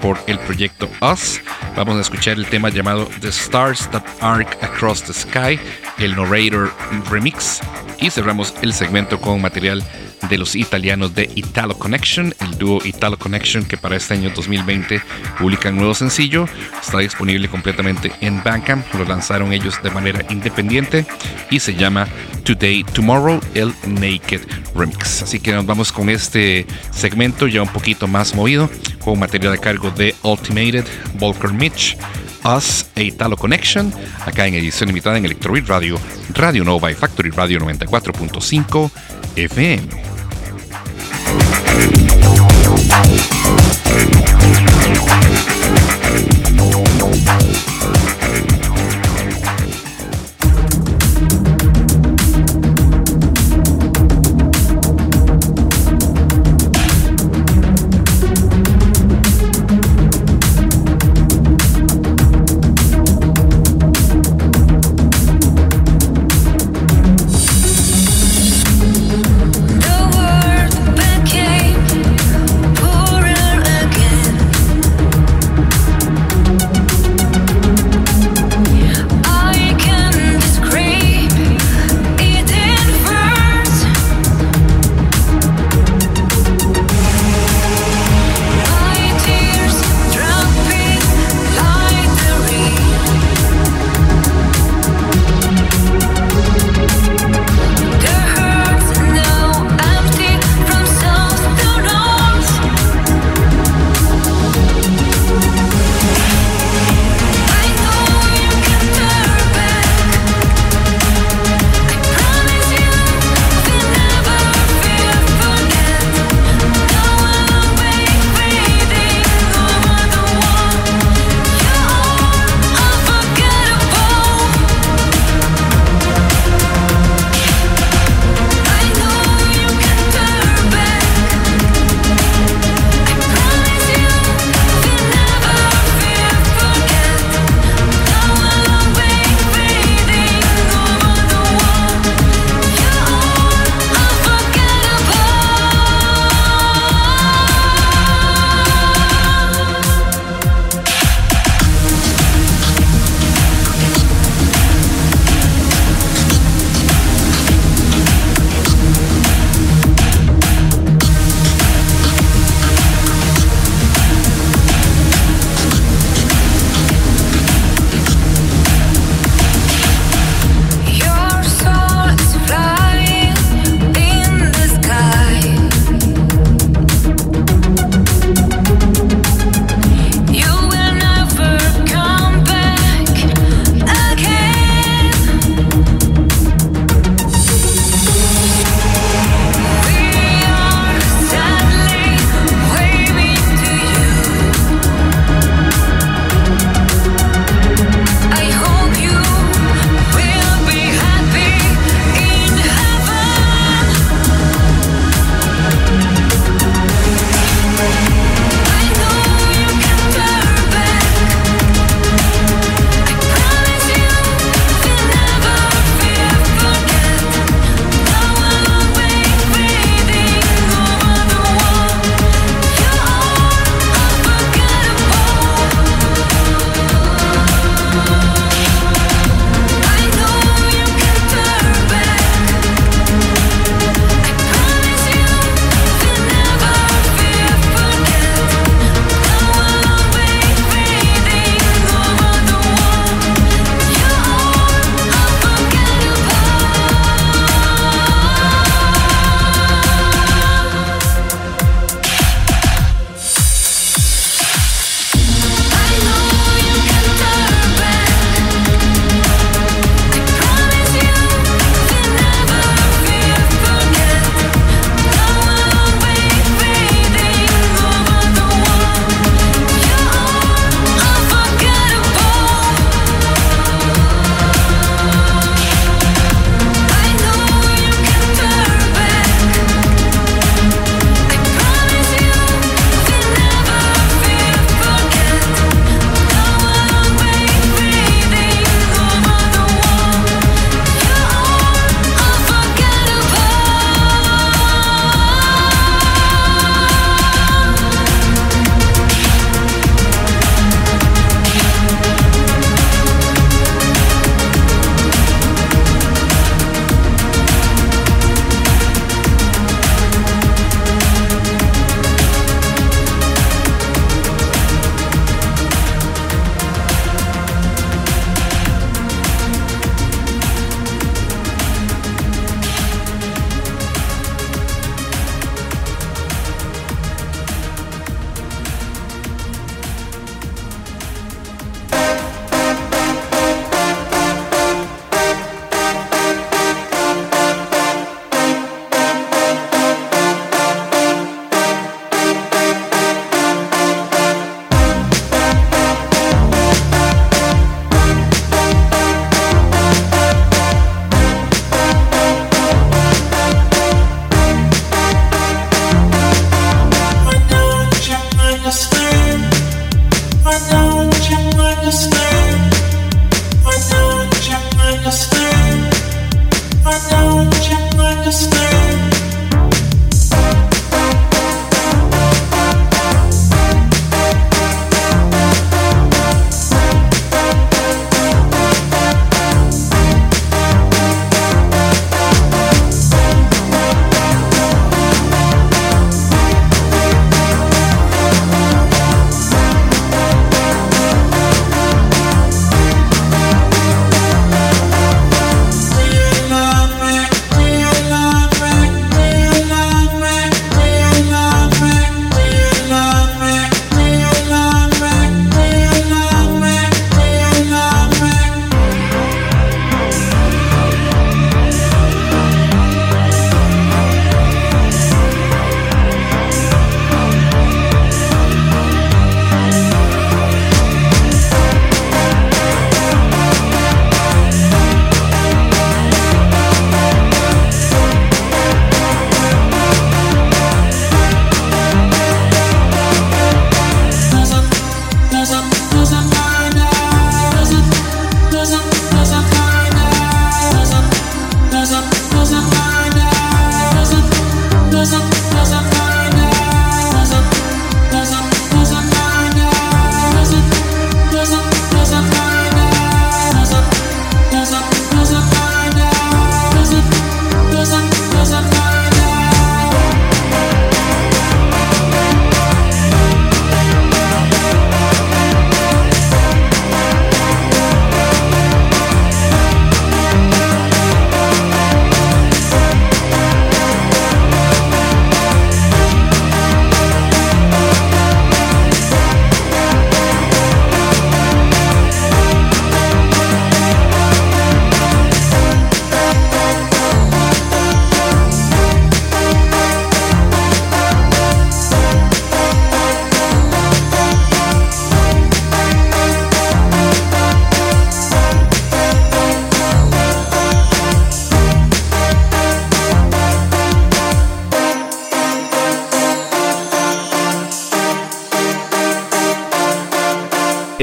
por 0.00 0.18
el 0.26 0.38
proyecto 0.38 0.88
Us. 1.02 1.40
Vamos 1.76 1.96
a 1.96 2.00
escuchar 2.00 2.38
el 2.38 2.46
tema 2.46 2.70
llamado 2.70 3.06
The 3.20 3.28
Stars 3.28 3.90
That 3.90 4.02
Arc 4.20 4.62
Across 4.62 5.02
the 5.04 5.12
Sky, 5.12 5.60
el 5.98 6.16
Narrator 6.16 6.72
Remix 7.10 7.60
y 8.00 8.10
cerramos 8.10 8.54
el 8.62 8.72
segmento 8.72 9.20
con 9.20 9.42
material 9.42 9.84
de 10.28 10.38
los 10.38 10.56
italianos 10.56 11.14
de 11.14 11.30
Italo 11.34 11.76
Connection, 11.78 12.34
el 12.40 12.58
dúo 12.58 12.80
Italo 12.84 13.18
Connection 13.18 13.64
que 13.64 13.76
para 13.76 13.96
este 13.96 14.14
año 14.14 14.30
2020 14.34 15.02
publica 15.38 15.68
un 15.68 15.76
nuevo 15.76 15.94
sencillo, 15.94 16.48
está 16.82 16.98
disponible 16.98 17.48
completamente 17.48 18.12
en 18.20 18.42
Bandcamp, 18.42 18.86
lo 18.94 19.04
lanzaron 19.04 19.52
ellos 19.52 19.82
de 19.82 19.90
manera 19.90 20.24
independiente 20.30 21.06
y 21.50 21.60
se 21.60 21.74
llama 21.74 22.08
Today 22.44 22.84
Tomorrow 22.84 23.40
el 23.54 23.74
Naked 23.86 24.40
Remix. 24.74 25.22
Así 25.22 25.40
que 25.40 25.52
nos 25.52 25.66
vamos 25.66 25.92
con 25.92 26.08
este 26.08 26.66
segmento 26.90 27.46
ya 27.46 27.62
un 27.62 27.68
poquito 27.68 28.06
más 28.06 28.34
movido, 28.34 28.70
con 29.04 29.18
material 29.18 29.52
a 29.52 29.58
cargo 29.58 29.90
de 29.90 30.14
Ultimated, 30.22 30.84
Volker 31.18 31.52
Mitch, 31.52 31.96
Us 32.44 32.86
e 32.94 33.04
Italo 33.04 33.36
Connection, 33.36 33.92
acá 34.24 34.46
en 34.46 34.54
edición 34.54 34.88
limitada 34.88 35.18
en 35.18 35.26
Electroid 35.26 35.66
Radio, 35.66 35.98
Radio 36.34 36.64
Nova 36.64 36.90
y 36.90 36.94
Factory 36.94 37.30
Radio 37.30 37.60
94.5 37.60 38.90
FM. 39.36 40.14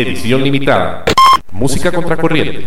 Edición 0.02 0.44
limitada. 0.44 1.04
Música 1.52 1.92
contracorriente. 1.92 2.66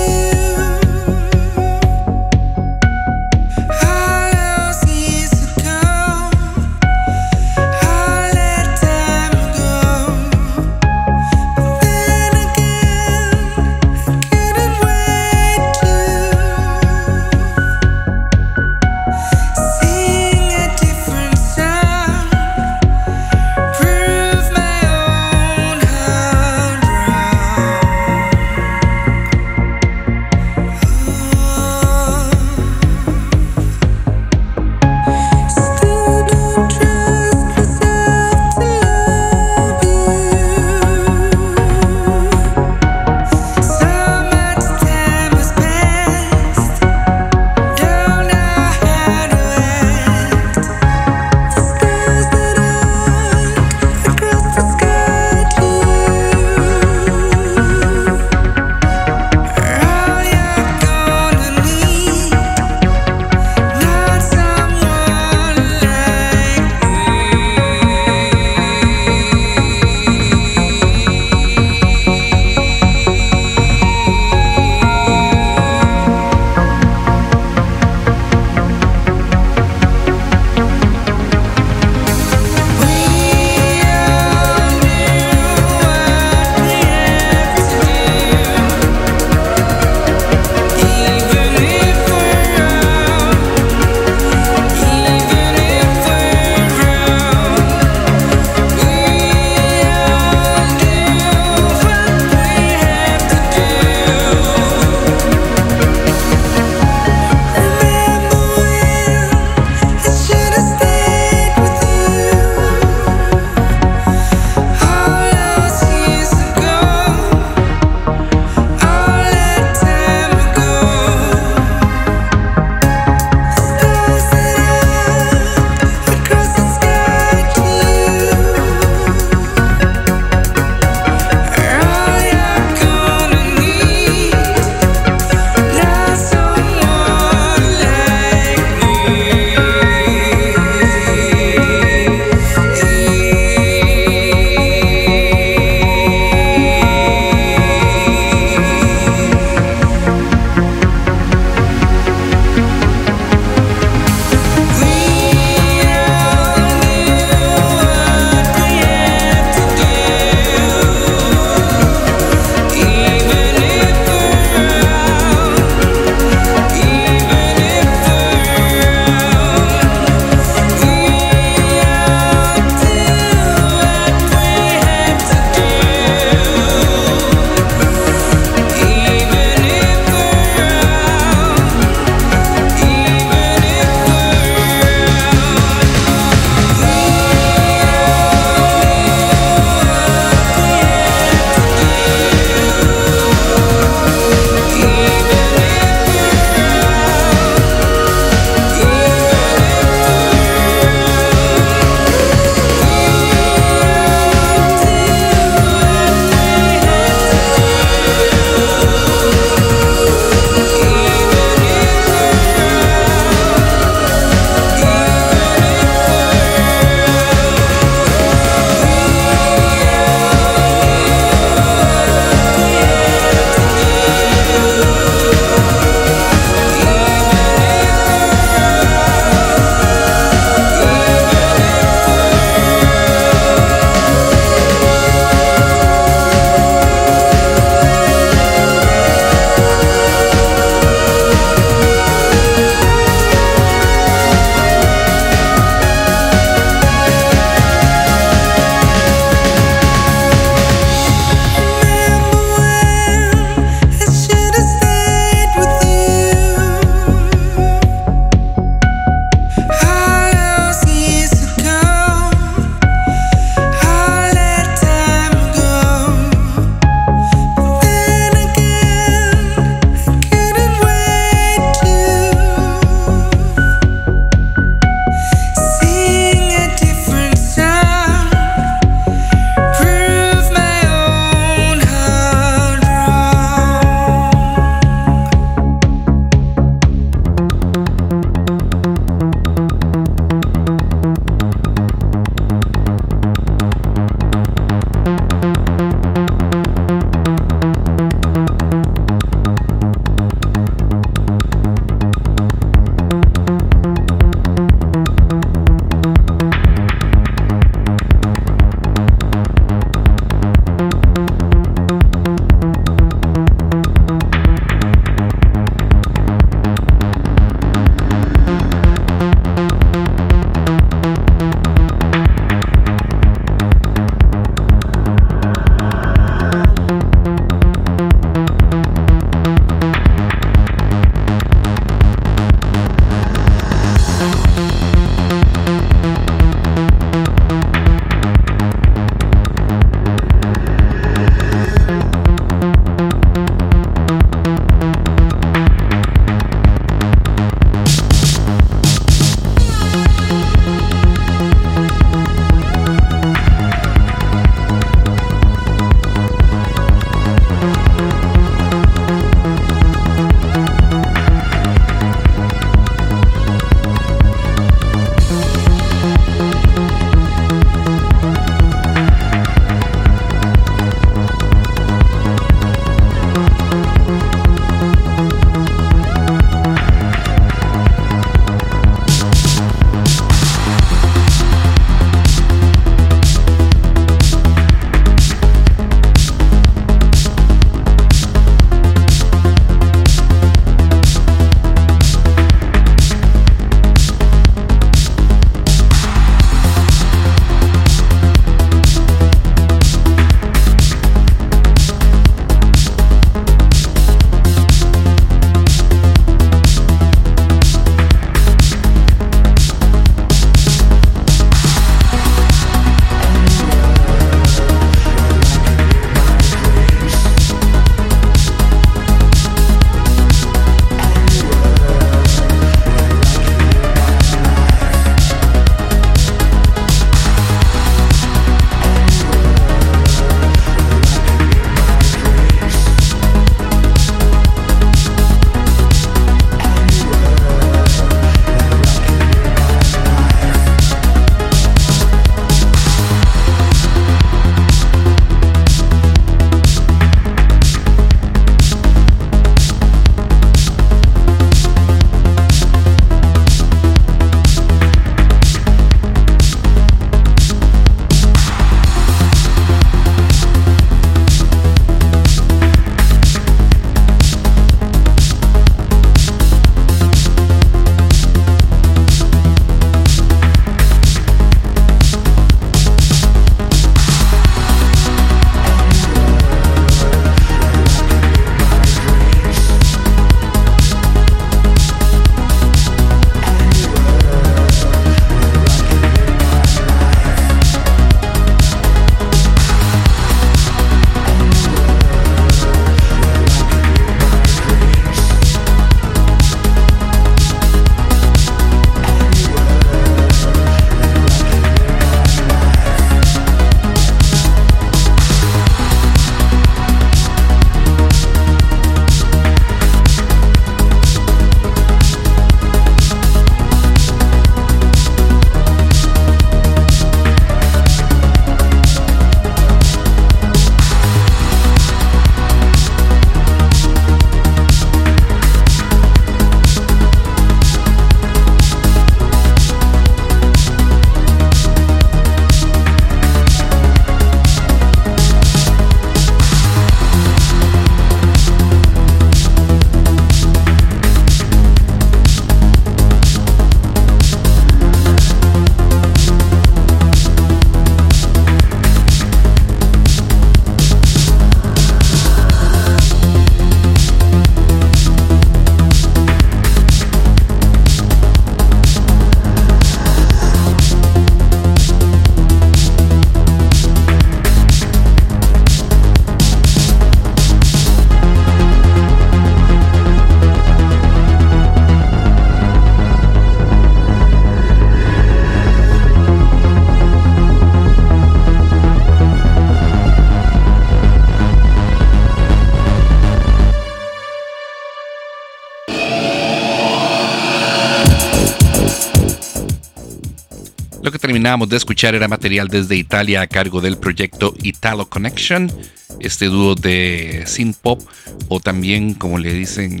De 591.44 591.76
escuchar 591.76 592.14
era 592.14 592.26
material 592.26 592.68
desde 592.68 592.96
Italia 592.96 593.42
a 593.42 593.46
cargo 593.46 593.82
del 593.82 593.98
proyecto 593.98 594.54
Italo 594.62 595.10
Connection, 595.10 595.70
este 596.18 596.46
dúo 596.46 596.74
de 596.74 597.44
synth 597.46 597.76
pop 597.76 598.00
o 598.48 598.60
también 598.60 599.12
como 599.12 599.38
le 599.38 599.52
dicen 599.52 600.00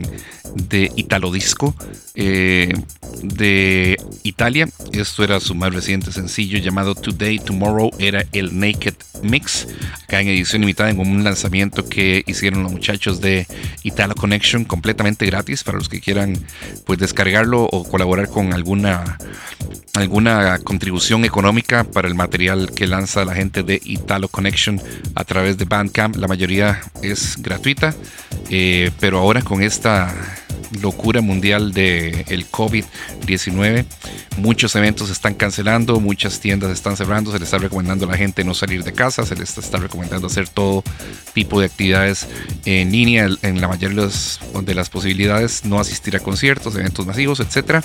de 0.54 0.90
Italo 0.96 1.30
Disco 1.30 1.74
eh, 2.14 2.72
de 3.22 3.98
Italia. 4.22 4.70
Esto 4.92 5.22
era 5.22 5.38
su 5.38 5.54
más 5.54 5.74
reciente 5.74 6.12
sencillo 6.12 6.58
llamado 6.58 6.94
Today 6.94 7.38
Tomorrow, 7.40 7.90
era 7.98 8.24
el 8.32 8.58
Naked 8.58 8.94
Mix, 9.22 9.68
acá 10.04 10.22
en 10.22 10.28
edición 10.28 10.62
limitada 10.62 10.88
en 10.88 10.98
un 10.98 11.24
lanzamiento 11.24 11.86
que 11.86 12.24
hicieron 12.26 12.62
los 12.62 12.72
muchachos 12.72 13.20
de 13.20 13.46
Italo 13.82 14.14
Connection 14.14 14.64
completamente 14.64 15.26
gratis 15.26 15.62
para 15.62 15.76
los 15.76 15.90
que 15.90 16.00
quieran 16.00 16.38
pues 16.86 16.98
descargarlo 16.98 17.64
o 17.64 17.84
colaborar 17.84 18.28
con 18.28 18.54
alguna 18.54 19.18
alguna 19.94 20.58
contribución 20.58 21.24
económica 21.24 21.84
para 21.84 22.08
el 22.08 22.14
material 22.14 22.72
que 22.74 22.86
lanza 22.86 23.24
la 23.24 23.34
gente 23.34 23.62
de 23.62 23.80
Italo 23.84 24.28
Connection 24.28 24.80
a 25.14 25.24
través 25.24 25.56
de 25.56 25.64
Bandcamp. 25.64 26.16
La 26.16 26.28
mayoría 26.28 26.80
es 27.02 27.36
gratuita, 27.40 27.94
eh, 28.50 28.90
pero 29.00 29.18
ahora 29.18 29.42
con 29.42 29.62
esta 29.62 30.12
locura 30.80 31.20
mundial 31.20 31.72
del 31.72 32.24
el 32.28 32.50
COVID-19. 32.50 33.84
Muchos 34.36 34.74
eventos 34.74 35.08
se 35.08 35.12
están 35.12 35.34
cancelando, 35.34 36.00
muchas 36.00 36.40
tiendas 36.40 36.72
están 36.72 36.96
cerrando, 36.96 37.30
se 37.30 37.38
les 37.38 37.46
está 37.46 37.58
recomendando 37.58 38.06
a 38.06 38.08
la 38.08 38.16
gente 38.16 38.42
no 38.44 38.54
salir 38.54 38.82
de 38.82 38.92
casa, 38.92 39.24
se 39.24 39.36
les 39.36 39.56
está 39.56 39.78
recomendando 39.78 40.26
hacer 40.26 40.48
todo 40.48 40.82
tipo 41.32 41.60
de 41.60 41.66
actividades 41.66 42.26
en 42.64 42.90
línea, 42.90 43.28
en 43.42 43.60
la 43.60 43.68
mayoría 43.68 44.02
de, 44.02 44.62
de 44.62 44.74
las 44.74 44.90
posibilidades, 44.90 45.64
no 45.64 45.78
asistir 45.78 46.16
a 46.16 46.20
conciertos, 46.20 46.74
eventos 46.74 47.06
masivos, 47.06 47.40
etc. 47.40 47.84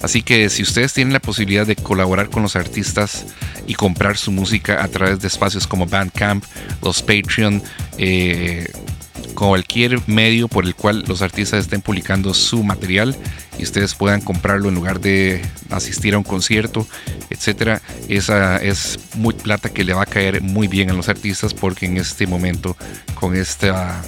Así 0.00 0.22
que 0.22 0.48
si 0.48 0.62
ustedes 0.62 0.92
tienen 0.92 1.12
la 1.12 1.20
posibilidad 1.20 1.66
de 1.66 1.76
colaborar 1.76 2.30
con 2.30 2.42
los 2.42 2.56
artistas 2.56 3.26
y 3.66 3.74
comprar 3.74 4.16
su 4.16 4.30
música 4.30 4.82
a 4.82 4.88
través 4.88 5.20
de 5.20 5.28
espacios 5.28 5.66
como 5.66 5.86
Bandcamp, 5.86 6.44
los 6.82 7.02
Patreon, 7.02 7.62
eh, 7.98 8.70
cualquier 9.34 10.00
medio 10.08 10.48
por 10.48 10.64
el 10.64 10.74
cual 10.74 11.04
los 11.06 11.22
artistas 11.22 11.60
estén 11.60 11.80
publicando 11.80 12.34
su 12.34 12.62
material 12.64 13.16
y 13.58 13.62
ustedes 13.62 13.94
puedan 13.94 14.20
comprarlo 14.20 14.68
en 14.68 14.74
lugar 14.74 15.00
de 15.00 15.42
asistir 15.70 16.14
a 16.14 16.18
un 16.18 16.24
concierto, 16.24 16.86
etcétera. 17.30 17.82
Esa 18.08 18.56
es 18.56 18.98
muy 19.14 19.34
plata 19.34 19.68
que 19.68 19.84
le 19.84 19.94
va 19.94 20.02
a 20.02 20.06
caer 20.06 20.42
muy 20.42 20.68
bien 20.68 20.90
a 20.90 20.92
los 20.92 21.08
artistas 21.08 21.54
porque 21.54 21.86
en 21.86 21.96
este 21.96 22.26
momento 22.26 22.76
con 23.14 23.36
esta 23.36 24.02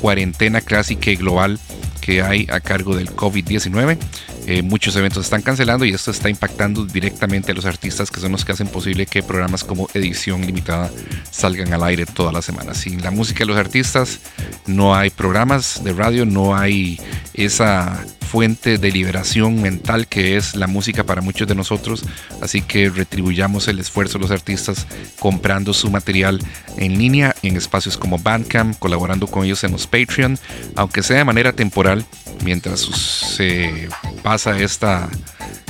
cuarentena 0.00 0.60
clásica 0.60 1.10
y 1.10 1.16
global 1.16 1.58
que 2.00 2.22
hay 2.22 2.46
a 2.50 2.60
cargo 2.60 2.96
del 2.96 3.10
COVID-19. 3.10 3.98
Eh, 4.46 4.62
muchos 4.62 4.94
eventos 4.94 5.24
están 5.24 5.42
cancelando 5.42 5.84
y 5.84 5.90
esto 5.90 6.12
está 6.12 6.30
impactando 6.30 6.86
directamente 6.86 7.50
a 7.50 7.54
los 7.54 7.64
artistas 7.64 8.12
que 8.12 8.20
son 8.20 8.30
los 8.30 8.44
que 8.44 8.52
hacen 8.52 8.68
posible 8.68 9.06
que 9.06 9.22
programas 9.22 9.64
como 9.64 9.88
Edición 9.92 10.46
Limitada 10.46 10.88
salgan 11.30 11.72
al 11.72 11.82
aire 11.82 12.06
todas 12.06 12.32
las 12.32 12.44
semanas. 12.44 12.78
Sin 12.78 13.02
la 13.02 13.10
música 13.10 13.40
de 13.40 13.46
los 13.46 13.56
artistas 13.56 14.20
no 14.66 14.94
hay 14.94 15.10
programas 15.10 15.82
de 15.82 15.92
radio, 15.92 16.24
no 16.24 16.56
hay 16.56 17.00
esa 17.34 18.04
fuente 18.26 18.76
de 18.76 18.90
liberación 18.90 19.62
mental 19.62 20.08
que 20.08 20.36
es 20.36 20.54
la 20.54 20.66
música 20.66 21.04
para 21.04 21.22
muchos 21.22 21.48
de 21.48 21.54
nosotros. 21.54 22.04
Así 22.42 22.60
que 22.60 22.90
retribuyamos 22.90 23.66
el 23.68 23.78
esfuerzo 23.78 24.18
de 24.18 24.22
los 24.22 24.30
artistas 24.30 24.86
comprando 25.18 25.72
su 25.72 25.90
material 25.90 26.40
en 26.76 26.98
línea 26.98 27.34
en 27.42 27.56
espacios 27.56 27.96
como 27.96 28.18
Bandcamp, 28.18 28.78
colaborando 28.78 29.26
con 29.26 29.44
ellos 29.44 29.64
en 29.64 29.72
los 29.72 29.86
Patreon, 29.86 30.38
aunque 30.74 31.02
sea 31.02 31.18
de 31.18 31.24
manera 31.24 31.52
temporal, 31.52 32.04
mientras 32.44 32.80
se 32.80 33.88
pasa 34.26 34.58
esta 34.58 35.08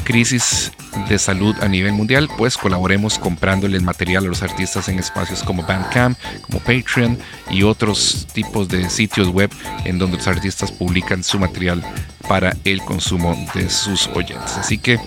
crisis 0.05 0.73
de 1.11 1.19
salud 1.19 1.55
a 1.61 1.69
nivel 1.69 1.93
mundial, 1.93 2.27
pues 2.39 2.57
colaboremos 2.57 3.19
comprándole 3.19 3.77
el 3.77 3.83
material 3.83 4.25
a 4.25 4.29
los 4.29 4.43
artistas 4.43 4.89
en 4.89 4.99
espacios 4.99 5.43
como 5.43 5.63
Bandcamp, 5.63 6.19
como 6.41 6.61
Patreon 6.61 7.19
y 7.51 7.65
otros 7.65 8.27
tipos 8.33 8.67
de 8.71 8.89
sitios 8.89 9.29
web 9.29 9.51
en 9.85 9.99
donde 9.99 10.17
los 10.17 10.27
artistas 10.27 10.73
publican 10.73 11.23
su 11.23 11.39
material 11.39 11.83
para 12.31 12.57
el 12.65 12.81
consumo 12.81 13.37
de 13.53 13.69
sus 13.69 14.07
oyentes. 14.15 14.57
Así 14.57 14.79
que 14.79 14.99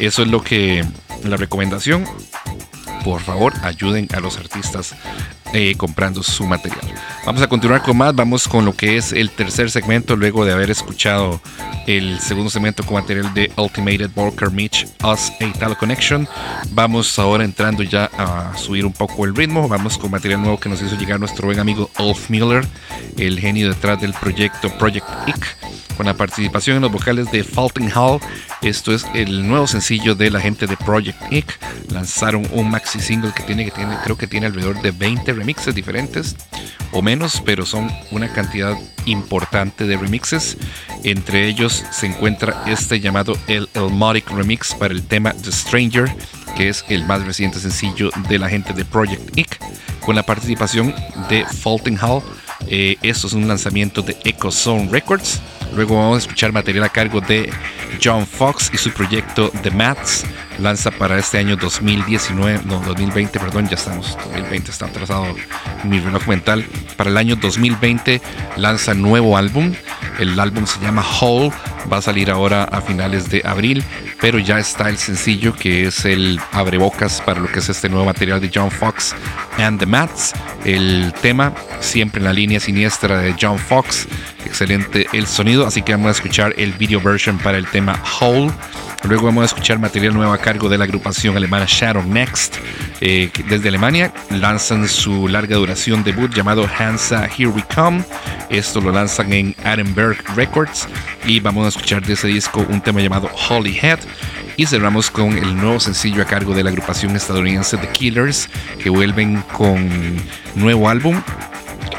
eso 0.00 0.22
es 0.22 0.28
lo 0.28 0.42
que 0.42 0.84
la 1.22 1.36
recomendación. 1.36 2.04
Por 3.06 3.20
favor, 3.20 3.52
ayuden 3.62 4.08
a 4.16 4.18
los 4.18 4.36
artistas 4.36 4.92
eh, 5.52 5.76
comprando 5.76 6.24
su 6.24 6.44
material. 6.44 6.80
Vamos 7.24 7.40
a 7.40 7.46
continuar 7.46 7.80
con 7.80 7.96
más, 7.96 8.12
vamos 8.12 8.48
con 8.48 8.64
lo 8.64 8.74
que 8.74 8.96
es 8.96 9.12
el 9.12 9.30
tercer 9.30 9.70
segmento, 9.70 10.16
luego 10.16 10.44
de 10.44 10.52
haber 10.52 10.72
escuchado 10.72 11.40
el 11.86 12.18
segundo 12.18 12.50
segmento 12.50 12.82
con 12.82 12.94
material 12.94 13.32
de 13.32 13.52
Ultimated 13.56 14.10
Walker 14.16 14.50
Mitch, 14.50 14.88
Us 15.04 15.32
e 15.38 15.46
Italo 15.46 15.78
Connection. 15.78 16.26
Vamos 16.72 17.16
ahora 17.20 17.44
entrando 17.44 17.84
ya 17.84 18.10
a 18.18 18.56
subir 18.58 18.84
un 18.84 18.92
poco 18.92 19.24
el 19.24 19.36
ritmo, 19.36 19.68
vamos 19.68 19.98
con 19.98 20.10
material 20.10 20.42
nuevo 20.42 20.58
que 20.58 20.68
nos 20.68 20.82
hizo 20.82 20.96
llegar 20.96 21.20
nuestro 21.20 21.46
buen 21.46 21.60
amigo 21.60 21.88
Ulf 22.00 22.28
Miller, 22.28 22.66
el 23.16 23.38
genio 23.38 23.68
detrás 23.68 24.00
del 24.00 24.14
proyecto 24.14 24.68
Project 24.78 25.06
IC 25.28 25.56
con 25.96 26.06
la 26.06 26.14
participación 26.14 26.76
en 26.76 26.82
los 26.82 26.92
vocales 26.92 27.30
de 27.32 27.42
Fulton 27.42 27.90
Hall. 27.94 28.20
Esto 28.62 28.92
es 28.92 29.06
el 29.14 29.46
nuevo 29.46 29.66
sencillo 29.66 30.14
de 30.14 30.30
la 30.30 30.40
gente 30.40 30.66
de 30.66 30.76
Project 30.76 31.20
Ick. 31.32 31.58
Lanzaron 31.90 32.46
un 32.52 32.70
maxi 32.70 32.95
single 33.00 33.32
que 33.34 33.42
tiene, 33.42 33.64
que 33.64 33.70
tiene, 33.70 33.96
creo 34.04 34.16
que 34.16 34.26
tiene 34.26 34.46
alrededor 34.46 34.80
de 34.82 34.90
20 34.90 35.32
remixes 35.32 35.74
diferentes 35.74 36.36
o 36.92 37.02
menos, 37.02 37.42
pero 37.44 37.66
son 37.66 37.90
una 38.10 38.32
cantidad 38.32 38.76
importante 39.06 39.86
de 39.86 39.96
remixes. 39.96 40.56
Entre 41.04 41.46
ellos 41.46 41.84
se 41.90 42.06
encuentra 42.06 42.62
este 42.66 43.00
llamado 43.00 43.36
el 43.46 43.68
Elmotic 43.74 44.30
Remix 44.30 44.74
para 44.74 44.94
el 44.94 45.02
tema 45.02 45.32
The 45.32 45.52
Stranger, 45.52 46.14
que 46.56 46.68
es 46.68 46.84
el 46.88 47.04
más 47.04 47.24
reciente 47.24 47.58
sencillo 47.58 48.10
de 48.28 48.38
la 48.38 48.48
gente 48.48 48.72
de 48.72 48.84
Project 48.84 49.36
Ick, 49.36 49.58
con 50.00 50.16
la 50.16 50.22
participación 50.22 50.94
de 51.28 51.44
Fulton 51.44 51.98
Hall. 52.02 52.22
Eh, 52.68 52.96
esto 53.02 53.26
es 53.26 53.32
un 53.34 53.46
lanzamiento 53.46 54.02
de 54.02 54.16
Echo 54.24 54.50
Zone 54.50 54.88
Records. 54.90 55.40
Luego 55.74 55.96
vamos 55.96 56.16
a 56.16 56.18
escuchar 56.20 56.52
material 56.52 56.84
a 56.84 56.88
cargo 56.88 57.20
de 57.20 57.52
John 58.02 58.26
Fox 58.26 58.70
y 58.72 58.78
su 58.78 58.90
proyecto 58.90 59.52
The 59.62 59.70
Mats. 59.70 60.24
Lanza 60.58 60.90
para 60.90 61.18
este 61.18 61.38
año 61.38 61.56
2019, 61.56 62.60
no, 62.64 62.80
2020, 62.80 63.38
perdón, 63.38 63.68
ya 63.68 63.74
estamos, 63.74 64.16
2020 64.24 64.70
está 64.70 64.86
atrasado 64.86 65.26
mi 65.84 66.00
reloj 66.00 66.26
mental. 66.26 66.64
Para 66.96 67.10
el 67.10 67.16
año 67.16 67.36
2020 67.36 68.20
lanza 68.56 68.94
nuevo 68.94 69.36
álbum. 69.36 69.74
El 70.18 70.38
álbum 70.40 70.66
se 70.66 70.80
llama 70.80 71.04
Hole, 71.20 71.52
va 71.92 71.98
a 71.98 72.02
salir 72.02 72.30
ahora 72.30 72.64
a 72.64 72.80
finales 72.80 73.28
de 73.28 73.42
abril, 73.44 73.84
pero 74.20 74.38
ya 74.38 74.58
está 74.58 74.88
el 74.88 74.96
sencillo 74.96 75.54
que 75.54 75.86
es 75.86 76.06
el 76.06 76.40
abrebocas 76.52 77.20
para 77.20 77.40
lo 77.40 77.52
que 77.52 77.58
es 77.58 77.68
este 77.68 77.90
nuevo 77.90 78.06
material 78.06 78.40
de 78.40 78.50
John 78.52 78.70
Fox 78.70 79.14
and 79.58 79.78
the 79.78 79.86
Mats. 79.86 80.32
El 80.64 81.12
tema, 81.20 81.52
siempre 81.80 82.20
en 82.20 82.24
la 82.24 82.32
línea 82.32 82.60
siniestra 82.60 83.18
de 83.18 83.34
John 83.38 83.58
Fox, 83.58 84.08
excelente 84.46 85.06
el 85.12 85.26
sonido, 85.26 85.66
así 85.66 85.82
que 85.82 85.92
vamos 85.92 86.08
a 86.08 86.12
escuchar 86.12 86.54
el 86.56 86.72
video 86.72 87.00
version 87.00 87.38
para 87.38 87.58
el 87.58 87.66
tema 87.66 88.02
Hole. 88.20 88.50
Luego 89.04 89.26
vamos 89.26 89.42
a 89.42 89.46
escuchar 89.46 89.78
material 89.78 90.14
nuevo 90.14 90.32
a 90.32 90.38
cargo 90.38 90.68
de 90.68 90.78
la 90.78 90.84
agrupación 90.84 91.36
alemana 91.36 91.66
Shadow 91.68 92.02
Next. 92.02 92.56
Eh, 93.00 93.30
desde 93.48 93.68
Alemania 93.68 94.12
lanzan 94.30 94.88
su 94.88 95.28
larga 95.28 95.56
duración 95.56 96.02
debut 96.02 96.34
llamado 96.34 96.68
Hansa 96.78 97.26
Here 97.26 97.48
We 97.48 97.64
Come. 97.72 98.02
Esto 98.48 98.80
lo 98.80 98.90
lanzan 98.90 99.32
en 99.32 99.54
Arenberg 99.64 100.16
Records. 100.34 100.88
Y 101.24 101.40
vamos 101.40 101.66
a 101.66 101.68
escuchar 101.68 102.04
de 102.04 102.14
ese 102.14 102.28
disco 102.28 102.66
un 102.68 102.80
tema 102.80 103.00
llamado 103.00 103.30
Holy 103.48 103.78
Head. 103.80 104.00
Y 104.56 104.66
cerramos 104.66 105.10
con 105.10 105.36
el 105.36 105.54
nuevo 105.54 105.78
sencillo 105.78 106.22
a 106.22 106.24
cargo 106.24 106.54
de 106.54 106.64
la 106.64 106.70
agrupación 106.70 107.14
estadounidense 107.14 107.76
The 107.76 107.88
Killers, 107.88 108.48
que 108.82 108.88
vuelven 108.88 109.42
con 109.52 109.88
nuevo 110.54 110.88
álbum 110.88 111.20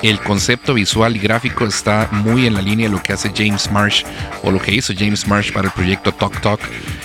el 0.02 0.20
concepto 0.20 0.74
visual 0.74 1.16
y 1.16 1.20
gráfico 1.20 1.66
está 1.66 2.10
muy 2.12 2.46
en 2.46 2.54
la 2.54 2.62
línea 2.62 2.88
de 2.88 2.96
lo 2.96 3.02
que 3.02 3.14
hace 3.14 3.32
James 3.36 3.72
Marsh 3.72 4.04
o 4.44 4.52
lo 4.52 4.60
que 4.60 4.74
hizo 4.74 4.94
James 4.98 5.28
Marsh 5.28 5.52
para 5.52 5.68
el 5.68 5.74
proyecto 5.74 6.12
Talk 6.12 6.40
Talk. 6.42 6.60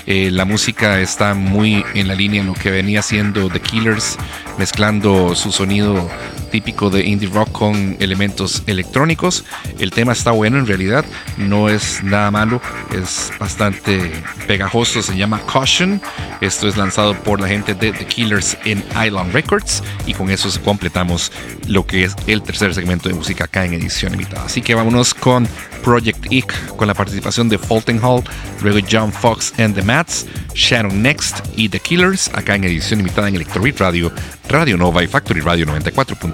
Eh, 0.06 0.30
la 0.30 0.44
música 0.44 1.00
está 1.00 1.34
muy 1.34 1.84
en 1.94 2.08
la 2.08 2.14
línea 2.14 2.42
de 2.42 2.48
lo 2.48 2.54
que 2.54 2.70
venía 2.70 3.00
haciendo 3.00 3.48
The 3.48 3.60
Killers, 3.60 4.18
mezclando 4.58 5.34
su 5.34 5.52
sonido 5.52 6.10
típico 6.52 6.90
de 6.90 7.04
indie 7.04 7.28
rock 7.28 7.50
con 7.50 7.96
elementos 7.98 8.62
electrónicos. 8.66 9.44
El 9.78 9.90
tema 9.90 10.12
está 10.12 10.30
bueno 10.30 10.58
en 10.58 10.66
realidad, 10.66 11.04
no 11.38 11.68
es 11.68 12.04
nada 12.04 12.30
malo, 12.30 12.60
es 12.94 13.32
bastante 13.40 14.12
pegajoso, 14.46 15.02
se 15.02 15.16
llama 15.16 15.40
Caution. 15.50 16.00
Esto 16.40 16.68
es 16.68 16.76
lanzado 16.76 17.14
por 17.14 17.40
la 17.40 17.48
gente 17.48 17.74
de 17.74 17.92
The 17.92 18.04
Killers 18.04 18.56
en 18.64 18.84
Island 18.90 19.32
Records 19.32 19.82
y 20.06 20.12
con 20.12 20.30
eso 20.30 20.48
completamos 20.62 21.32
lo 21.66 21.86
que 21.86 22.04
es 22.04 22.14
el 22.26 22.42
tercer 22.42 22.74
segmento 22.74 23.08
de 23.08 23.14
música 23.14 23.44
acá 23.44 23.64
en 23.64 23.72
edición 23.72 24.12
limitada. 24.12 24.44
Así 24.44 24.60
que 24.60 24.74
vámonos 24.74 25.14
con 25.14 25.48
Project 25.82 26.30
Ick 26.30 26.76
con 26.76 26.86
la 26.86 26.94
participación 26.94 27.48
de 27.48 27.56
Fulton 27.58 27.98
Hall, 28.04 28.22
luego 28.60 28.86
John 28.90 29.10
Fox 29.10 29.54
and 29.58 29.74
the 29.74 29.82
Mats, 29.82 30.26
Shadow 30.54 30.92
Next 30.92 31.40
y 31.56 31.70
The 31.70 31.80
Killers 31.80 32.28
acá 32.34 32.56
en 32.56 32.64
edición 32.64 32.98
limitada 32.98 33.28
en 33.28 33.36
Electrobeat 33.36 33.80
Radio, 33.80 34.12
Radio 34.48 34.76
Nova 34.76 35.02
y 35.02 35.06
Factory 35.06 35.40
Radio 35.40 35.64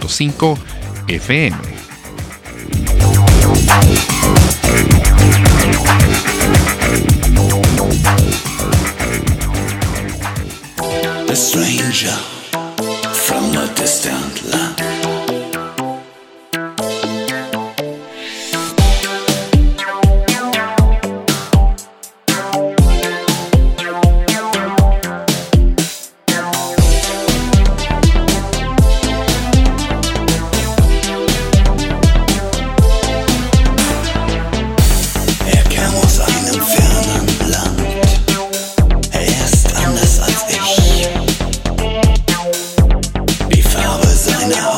94.5 0.09 0.57
FM. 1.09 1.55
stranger 11.35 12.17
from 13.15 13.55
a 13.57 13.73
distant 13.77 14.45
land. 14.51 14.98
know. 44.49 44.78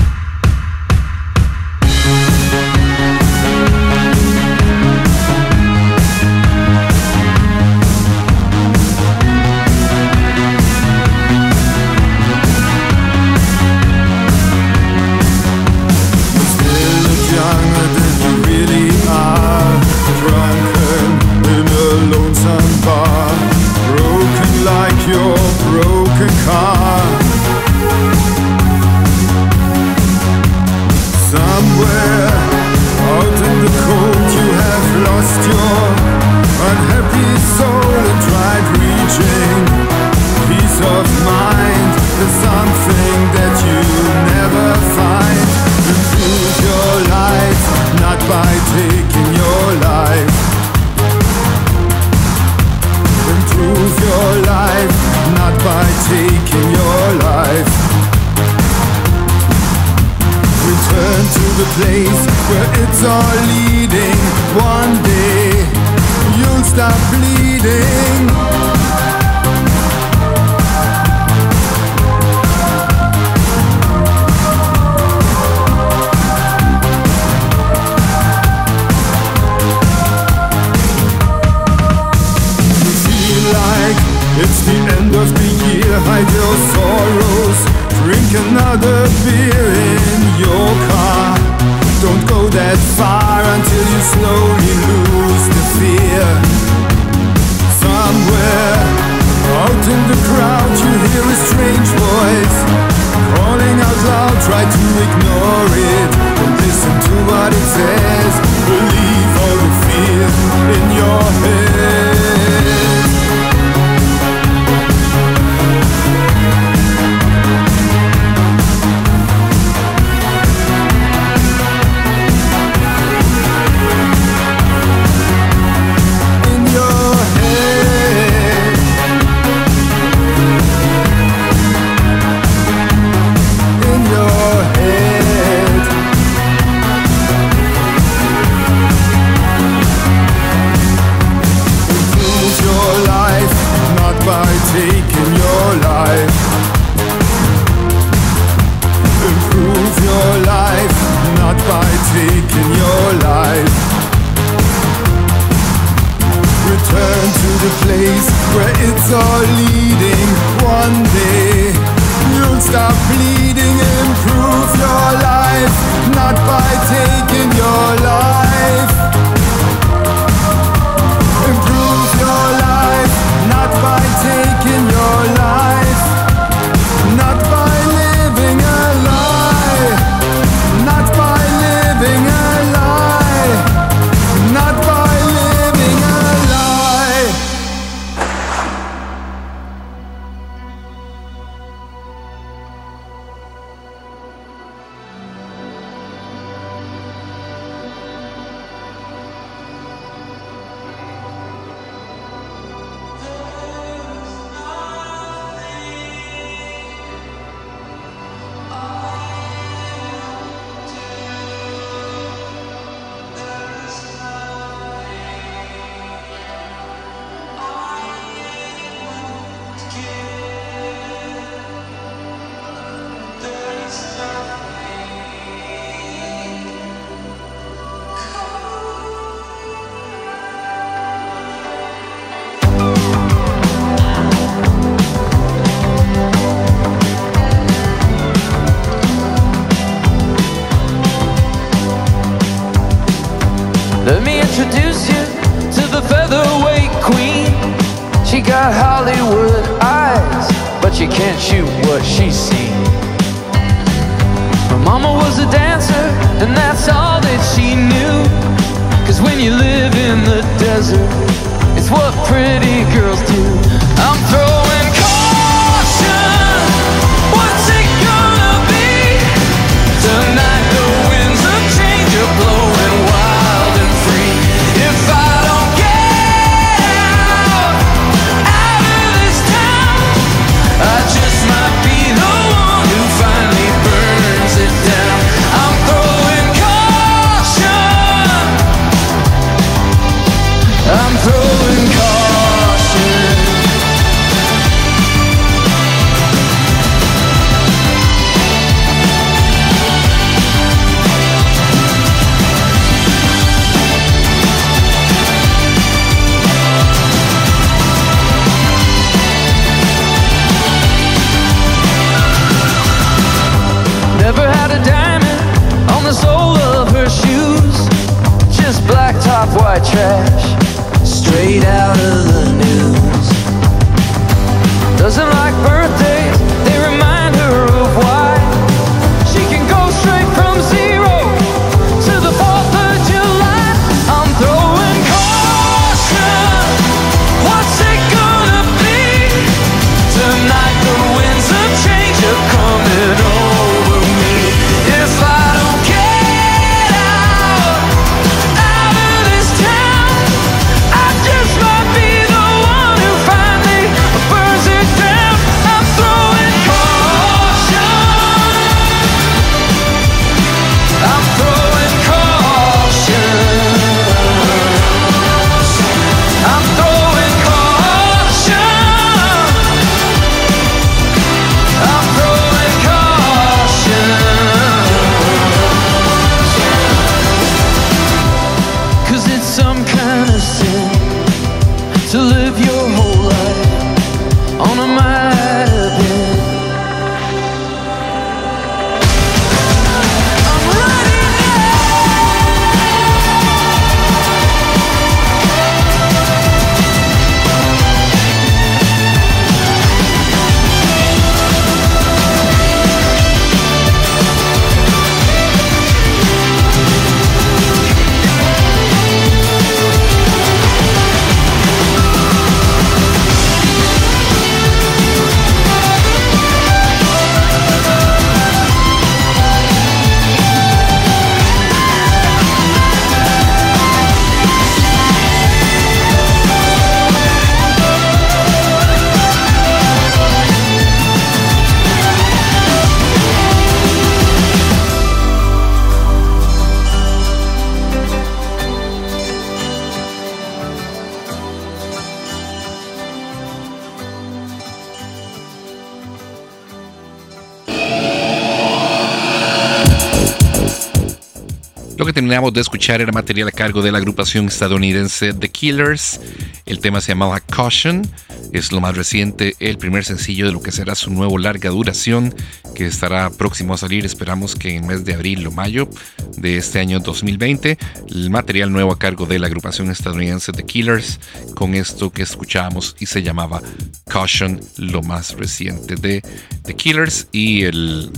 Terminamos 452.31 452.53
de 452.53 452.61
escuchar 452.61 453.01
era 453.01 453.11
material 453.11 453.49
a 453.49 453.51
cargo 453.51 453.81
de 453.81 453.91
la 453.91 453.97
agrupación 453.97 454.47
estadounidense 454.47 455.33
The 455.33 455.49
Killers. 455.49 456.21
El 456.65 456.79
tema 456.79 457.01
se 457.01 457.09
llamaba 457.09 457.41
Caution. 457.41 458.09
Es 458.53 458.71
lo 458.71 458.79
más 458.79 458.95
reciente, 458.95 459.57
el 459.59 459.77
primer 459.77 460.05
sencillo 460.05 460.45
de 460.45 460.53
lo 460.53 460.61
que 460.61 460.71
será 460.71 460.95
su 460.95 461.11
nuevo 461.11 461.37
larga 461.37 461.71
duración 461.71 462.33
que 462.73 462.85
estará 462.85 463.29
próximo 463.31 463.73
a 463.73 463.77
salir. 463.77 464.05
Esperamos 464.05 464.55
que 464.55 464.77
en 464.77 464.87
mes 464.87 465.03
de 465.03 465.13
abril 465.13 465.45
o 465.45 465.51
mayo 465.51 465.89
de 466.37 466.55
este 466.55 466.79
año 466.79 467.01
2020. 467.01 467.77
El 468.09 468.29
material 468.29 468.71
nuevo 468.71 468.93
a 468.93 468.97
cargo 468.97 469.25
de 469.25 469.37
la 469.37 469.47
agrupación 469.47 469.91
estadounidense 469.91 470.53
The 470.53 470.63
Killers 470.63 471.19
con 471.53 471.75
esto 471.75 472.11
que 472.11 472.23
escuchábamos 472.23 472.95
y 472.97 473.07
se 473.07 473.23
llamaba 473.23 473.61
Caution, 474.07 474.61
lo 474.77 475.01
más 475.01 475.33
reciente 475.33 475.95
de 475.95 476.21
The 476.63 476.75
Killers. 476.75 477.27
Y 477.33 477.63
el, 477.63 478.09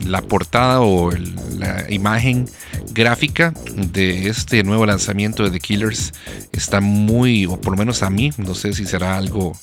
la 0.00 0.20
portada 0.20 0.82
o 0.82 1.10
la 1.12 1.90
imagen 1.90 2.46
gráfica 2.94 3.52
de 3.74 4.28
este 4.28 4.62
nuevo 4.62 4.86
lanzamiento 4.86 5.42
de 5.42 5.50
The 5.50 5.60
Killers 5.60 6.14
está 6.52 6.80
muy, 6.80 7.44
o 7.44 7.60
por 7.60 7.72
lo 7.72 7.76
menos 7.76 8.02
a 8.02 8.08
mí, 8.08 8.32
no 8.38 8.54
sé 8.54 8.72
si 8.72 8.86
será 8.86 9.16
algo 9.16 9.56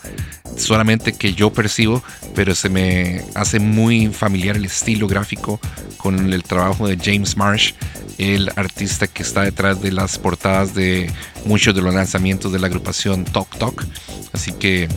solamente 0.58 1.14
que 1.14 1.34
yo 1.34 1.52
percibo, 1.52 2.04
pero 2.36 2.54
se 2.54 2.70
me 2.70 3.24
hace 3.34 3.60
muy 3.60 4.08
familiar 4.08 4.58
el 4.58 4.66
estilo 4.66 5.08
gráfico 5.08 5.60
con 5.98 6.32
el 6.32 6.44
trabajo 6.44 6.88
de 6.88 6.98
James 6.98 7.38
Marsh, 7.38 7.74
el 8.18 8.52
artista 8.56 9.08
que 9.08 9.24
está 9.24 9.44
detrás 9.44 9.82
de 9.82 9.92
las 9.92 10.20
portadas 10.20 10.76
de 10.76 11.10
muchos 11.46 11.76
de 11.76 11.82
los 11.82 11.94
lanzamientos 11.94 12.52
de 12.52 12.60
la 12.60 12.68
agrupación 12.68 13.26
Talk 13.26 13.58
Talk. 13.58 13.86
Así 14.34 14.52
que 14.54 14.88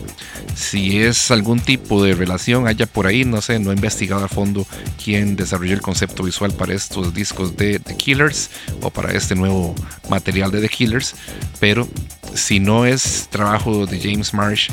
si 0.55 1.01
es 1.01 1.31
algún 1.31 1.59
tipo 1.59 2.03
de 2.03 2.13
relación 2.13 2.67
haya 2.67 2.85
por 2.85 3.07
ahí, 3.07 3.25
no 3.25 3.41
sé, 3.41 3.59
no 3.59 3.71
he 3.71 3.75
investigado 3.75 4.23
a 4.23 4.29
fondo 4.29 4.65
quién 5.03 5.35
desarrolló 5.35 5.73
el 5.73 5.81
concepto 5.81 6.23
visual 6.23 6.53
para 6.53 6.73
estos 6.73 7.13
discos 7.13 7.57
de 7.57 7.79
The 7.79 7.97
Killers 7.97 8.49
o 8.81 8.89
para 8.89 9.11
este 9.11 9.35
nuevo 9.35 9.75
material 10.09 10.51
de 10.51 10.61
The 10.61 10.69
Killers, 10.69 11.15
pero 11.59 11.87
si 12.33 12.59
no 12.59 12.85
es 12.85 13.27
trabajo 13.29 13.85
de 13.85 13.99
James 13.99 14.33
Marsh 14.33 14.69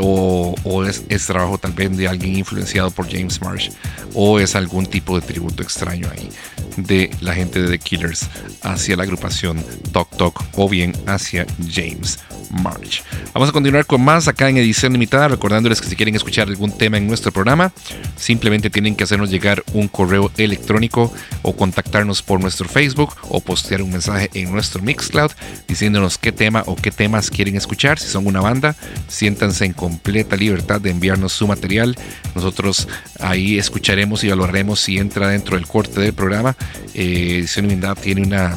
o, 0.00 0.84
es, 0.84 1.04
es 1.08 1.26
trabajo 1.26 1.58
tal 1.58 1.72
vez 1.72 1.96
de 1.96 2.08
alguien 2.08 2.36
influenciado 2.38 2.90
por 2.90 3.10
James 3.10 3.40
Marsh 3.40 3.70
o 4.14 4.40
es 4.40 4.56
algún 4.56 4.86
tipo 4.86 5.18
de 5.18 5.26
tributo 5.26 5.62
extraño 5.62 6.08
ahí 6.10 6.28
de 6.76 7.10
la 7.20 7.34
gente 7.34 7.62
de 7.62 7.68
The 7.68 7.78
Killers 7.78 8.28
hacia 8.62 8.96
la 8.96 9.04
agrupación 9.04 9.64
Talk 9.92 10.16
Talk 10.16 10.44
o 10.54 10.68
bien 10.68 10.92
James 11.18 12.18
March. 12.50 13.02
Vamos 13.32 13.48
a 13.48 13.52
continuar 13.52 13.86
con 13.86 14.02
más 14.02 14.28
acá 14.28 14.48
en 14.48 14.56
edición 14.56 14.92
limitada, 14.92 15.28
recordándoles 15.28 15.80
que 15.80 15.88
si 15.88 15.96
quieren 15.96 16.14
escuchar 16.14 16.48
algún 16.48 16.76
tema 16.76 16.98
en 16.98 17.06
nuestro 17.06 17.32
programa, 17.32 17.72
simplemente 18.16 18.70
tienen 18.70 18.96
que 18.96 19.04
hacernos 19.04 19.30
llegar 19.30 19.62
un 19.72 19.88
correo 19.88 20.30
electrónico 20.36 21.12
o 21.42 21.56
contactarnos 21.56 22.22
por 22.22 22.40
nuestro 22.40 22.68
Facebook 22.68 23.14
o 23.28 23.40
postear 23.40 23.82
un 23.82 23.92
mensaje 23.92 24.30
en 24.34 24.52
nuestro 24.52 24.82
Mixcloud 24.82 25.32
diciéndonos 25.66 26.18
qué 26.18 26.32
tema 26.32 26.62
o 26.66 26.76
qué 26.76 26.90
temas 26.90 27.30
quieren 27.30 27.56
escuchar. 27.56 27.98
Si 27.98 28.08
son 28.08 28.26
una 28.26 28.40
banda, 28.40 28.76
siéntanse 29.08 29.64
en 29.64 29.72
completa 29.72 30.36
libertad 30.36 30.80
de 30.80 30.90
enviarnos 30.90 31.32
su 31.32 31.46
material. 31.46 31.96
Nosotros 32.34 32.88
ahí 33.20 33.58
escucharemos 33.58 34.24
y 34.24 34.28
valoraremos 34.28 34.80
si 34.80 34.98
entra 34.98 35.28
dentro 35.28 35.56
del 35.56 35.66
corte 35.66 36.00
del 36.00 36.12
programa. 36.12 36.56
Eh, 36.94 37.38
edición 37.38 37.68
limitada 37.68 37.94
tiene 37.94 38.22
una 38.22 38.56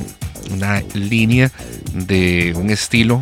una 0.52 0.82
línea 0.94 1.52
de 1.94 2.54
un 2.56 2.70
estilo 2.70 3.22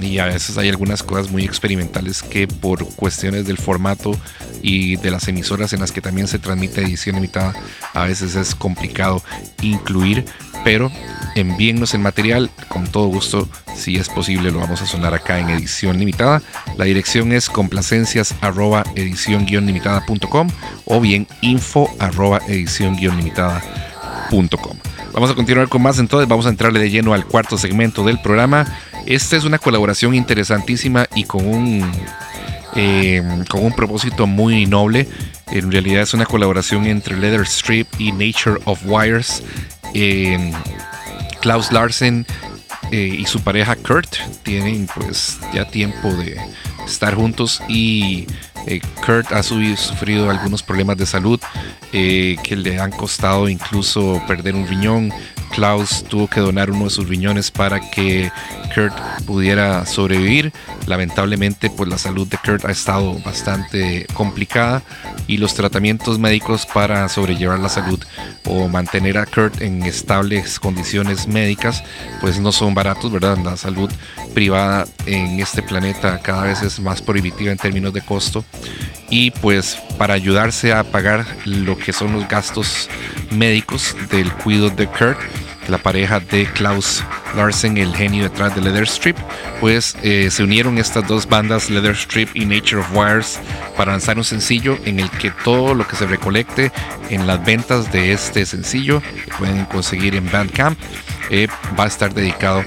y 0.00 0.18
a 0.18 0.26
veces 0.26 0.58
hay 0.58 0.68
algunas 0.68 1.02
cosas 1.02 1.30
muy 1.30 1.44
experimentales 1.44 2.22
que 2.22 2.48
por 2.48 2.86
cuestiones 2.94 3.46
del 3.46 3.58
formato 3.58 4.18
y 4.62 4.96
de 4.96 5.10
las 5.10 5.28
emisoras 5.28 5.72
en 5.72 5.80
las 5.80 5.92
que 5.92 6.00
también 6.00 6.26
se 6.26 6.38
transmite 6.38 6.82
edición 6.82 7.16
limitada 7.16 7.54
a 7.92 8.04
veces 8.04 8.34
es 8.34 8.54
complicado 8.54 9.22
incluir 9.62 10.24
pero 10.64 10.90
envíennos 11.34 11.94
el 11.94 12.00
material 12.00 12.50
con 12.68 12.86
todo 12.86 13.06
gusto 13.08 13.48
si 13.76 13.96
es 13.96 14.08
posible 14.08 14.50
lo 14.50 14.60
vamos 14.60 14.80
a 14.80 14.86
sonar 14.86 15.14
acá 15.14 15.38
en 15.38 15.50
edición 15.50 15.98
limitada. 15.98 16.42
La 16.78 16.84
dirección 16.84 17.32
es 17.32 17.48
complacencias 17.48 18.34
edición 18.94 19.46
limitada.com 19.46 20.48
o 20.86 21.00
bien 21.00 21.26
info 21.42 21.90
arroba 21.98 22.40
edición 22.48 22.96
Vamos 25.12 25.30
a 25.30 25.34
continuar 25.34 25.68
con 25.68 25.82
más 25.82 25.98
entonces, 25.98 26.28
vamos 26.28 26.46
a 26.46 26.48
entrarle 26.48 26.80
de 26.80 26.90
lleno 26.90 27.14
al 27.14 27.24
cuarto 27.24 27.56
segmento 27.56 28.04
del 28.04 28.20
programa. 28.20 28.66
Esta 29.06 29.36
es 29.36 29.44
una 29.44 29.58
colaboración 29.58 30.14
interesantísima 30.14 31.06
y 31.14 31.24
con 31.24 31.46
un, 31.46 31.90
eh, 32.74 33.22
con 33.48 33.64
un 33.64 33.72
propósito 33.72 34.26
muy 34.26 34.66
noble. 34.66 35.08
En 35.50 35.70
realidad 35.70 36.02
es 36.02 36.14
una 36.14 36.26
colaboración 36.26 36.86
entre 36.86 37.16
Leather 37.16 37.42
Strip 37.42 37.88
y 37.98 38.12
Nature 38.12 38.60
of 38.64 38.80
Wires. 38.84 39.42
Eh, 39.92 40.52
Klaus 41.40 41.70
Larsen 41.70 42.26
eh, 42.90 43.16
y 43.18 43.26
su 43.26 43.40
pareja 43.40 43.76
Kurt 43.76 44.16
tienen 44.42 44.88
pues 44.94 45.38
ya 45.52 45.66
tiempo 45.66 46.12
de 46.14 46.40
estar 46.86 47.14
juntos 47.14 47.62
y 47.68 48.26
eh, 48.66 48.80
Kurt 49.04 49.32
ha 49.32 49.42
sufrido 49.42 50.30
algunos 50.30 50.62
problemas 50.62 50.96
de 50.96 51.06
salud 51.06 51.40
eh, 51.92 52.36
que 52.42 52.56
le 52.56 52.80
han 52.80 52.90
costado 52.90 53.48
incluso 53.48 54.22
perder 54.26 54.54
un 54.54 54.66
riñón. 54.66 55.12
Klaus 55.52 56.02
tuvo 56.04 56.26
que 56.28 56.40
donar 56.40 56.70
uno 56.70 56.84
de 56.84 56.90
sus 56.90 57.08
riñones 57.08 57.50
para 57.50 57.78
que 57.90 58.30
Kurt 58.74 58.94
pudiera 59.26 59.86
sobrevivir. 59.86 60.52
Lamentablemente, 60.86 61.70
pues 61.70 61.88
la 61.88 61.98
salud 61.98 62.26
de 62.26 62.38
Kurt 62.38 62.64
ha 62.64 62.70
estado 62.70 63.18
bastante 63.20 64.06
complicada 64.14 64.82
y 65.26 65.38
los 65.38 65.54
tratamientos 65.54 66.18
médicos 66.18 66.66
para 66.66 67.08
sobrellevar 67.08 67.58
la 67.58 67.68
salud 67.68 68.02
o 68.44 68.68
mantener 68.68 69.18
a 69.18 69.26
Kurt 69.26 69.62
en 69.62 69.82
estables 69.84 70.58
condiciones 70.58 71.26
médicas, 71.26 71.82
pues 72.20 72.38
no 72.40 72.52
son 72.52 72.74
baratos, 72.74 73.10
¿verdad? 73.10 73.38
La 73.38 73.56
salud 73.56 73.90
privada 74.34 74.86
en 75.06 75.40
este 75.40 75.62
planeta 75.62 76.20
cada 76.20 76.42
vez 76.44 76.62
es 76.62 76.80
más 76.80 77.00
prohibitiva 77.00 77.52
en 77.52 77.58
términos 77.58 77.92
de 77.92 78.02
costo 78.02 78.44
y 79.08 79.30
pues 79.30 79.78
para 79.98 80.14
ayudarse 80.14 80.72
a 80.72 80.82
pagar 80.82 81.24
lo 81.44 81.78
que 81.78 81.92
son 81.92 82.12
los 82.12 82.26
gastos 82.28 82.88
médicos 83.30 83.96
del 84.10 84.32
cuidado 84.32 84.70
de 84.70 84.86
Kurt, 84.86 85.18
la 85.68 85.78
pareja 85.78 86.20
de 86.20 86.46
Klaus 86.46 87.02
Larsen, 87.36 87.76
el 87.78 87.94
genio 87.94 88.24
detrás 88.24 88.54
de 88.54 88.60
Leather 88.60 88.84
Strip, 88.84 89.16
pues 89.60 89.96
eh, 90.02 90.28
se 90.30 90.42
unieron 90.42 90.78
estas 90.78 91.06
dos 91.06 91.26
bandas, 91.26 91.70
Leather 91.70 91.94
Strip 91.94 92.34
y 92.34 92.44
Nature 92.44 92.82
of 92.82 92.94
Wires, 92.94 93.40
para 93.76 93.92
lanzar 93.92 94.18
un 94.18 94.24
sencillo 94.24 94.78
en 94.84 95.00
el 95.00 95.10
que 95.10 95.30
todo 95.30 95.74
lo 95.74 95.86
que 95.86 95.96
se 95.96 96.06
recolecte 96.06 96.72
en 97.10 97.26
las 97.26 97.44
ventas 97.44 97.92
de 97.92 98.12
este 98.12 98.46
sencillo 98.46 99.02
pueden 99.38 99.64
conseguir 99.66 100.14
en 100.14 100.30
Bandcamp 100.30 100.78
eh, 101.30 101.48
va 101.78 101.84
a 101.84 101.88
estar 101.88 102.12
dedicado 102.12 102.64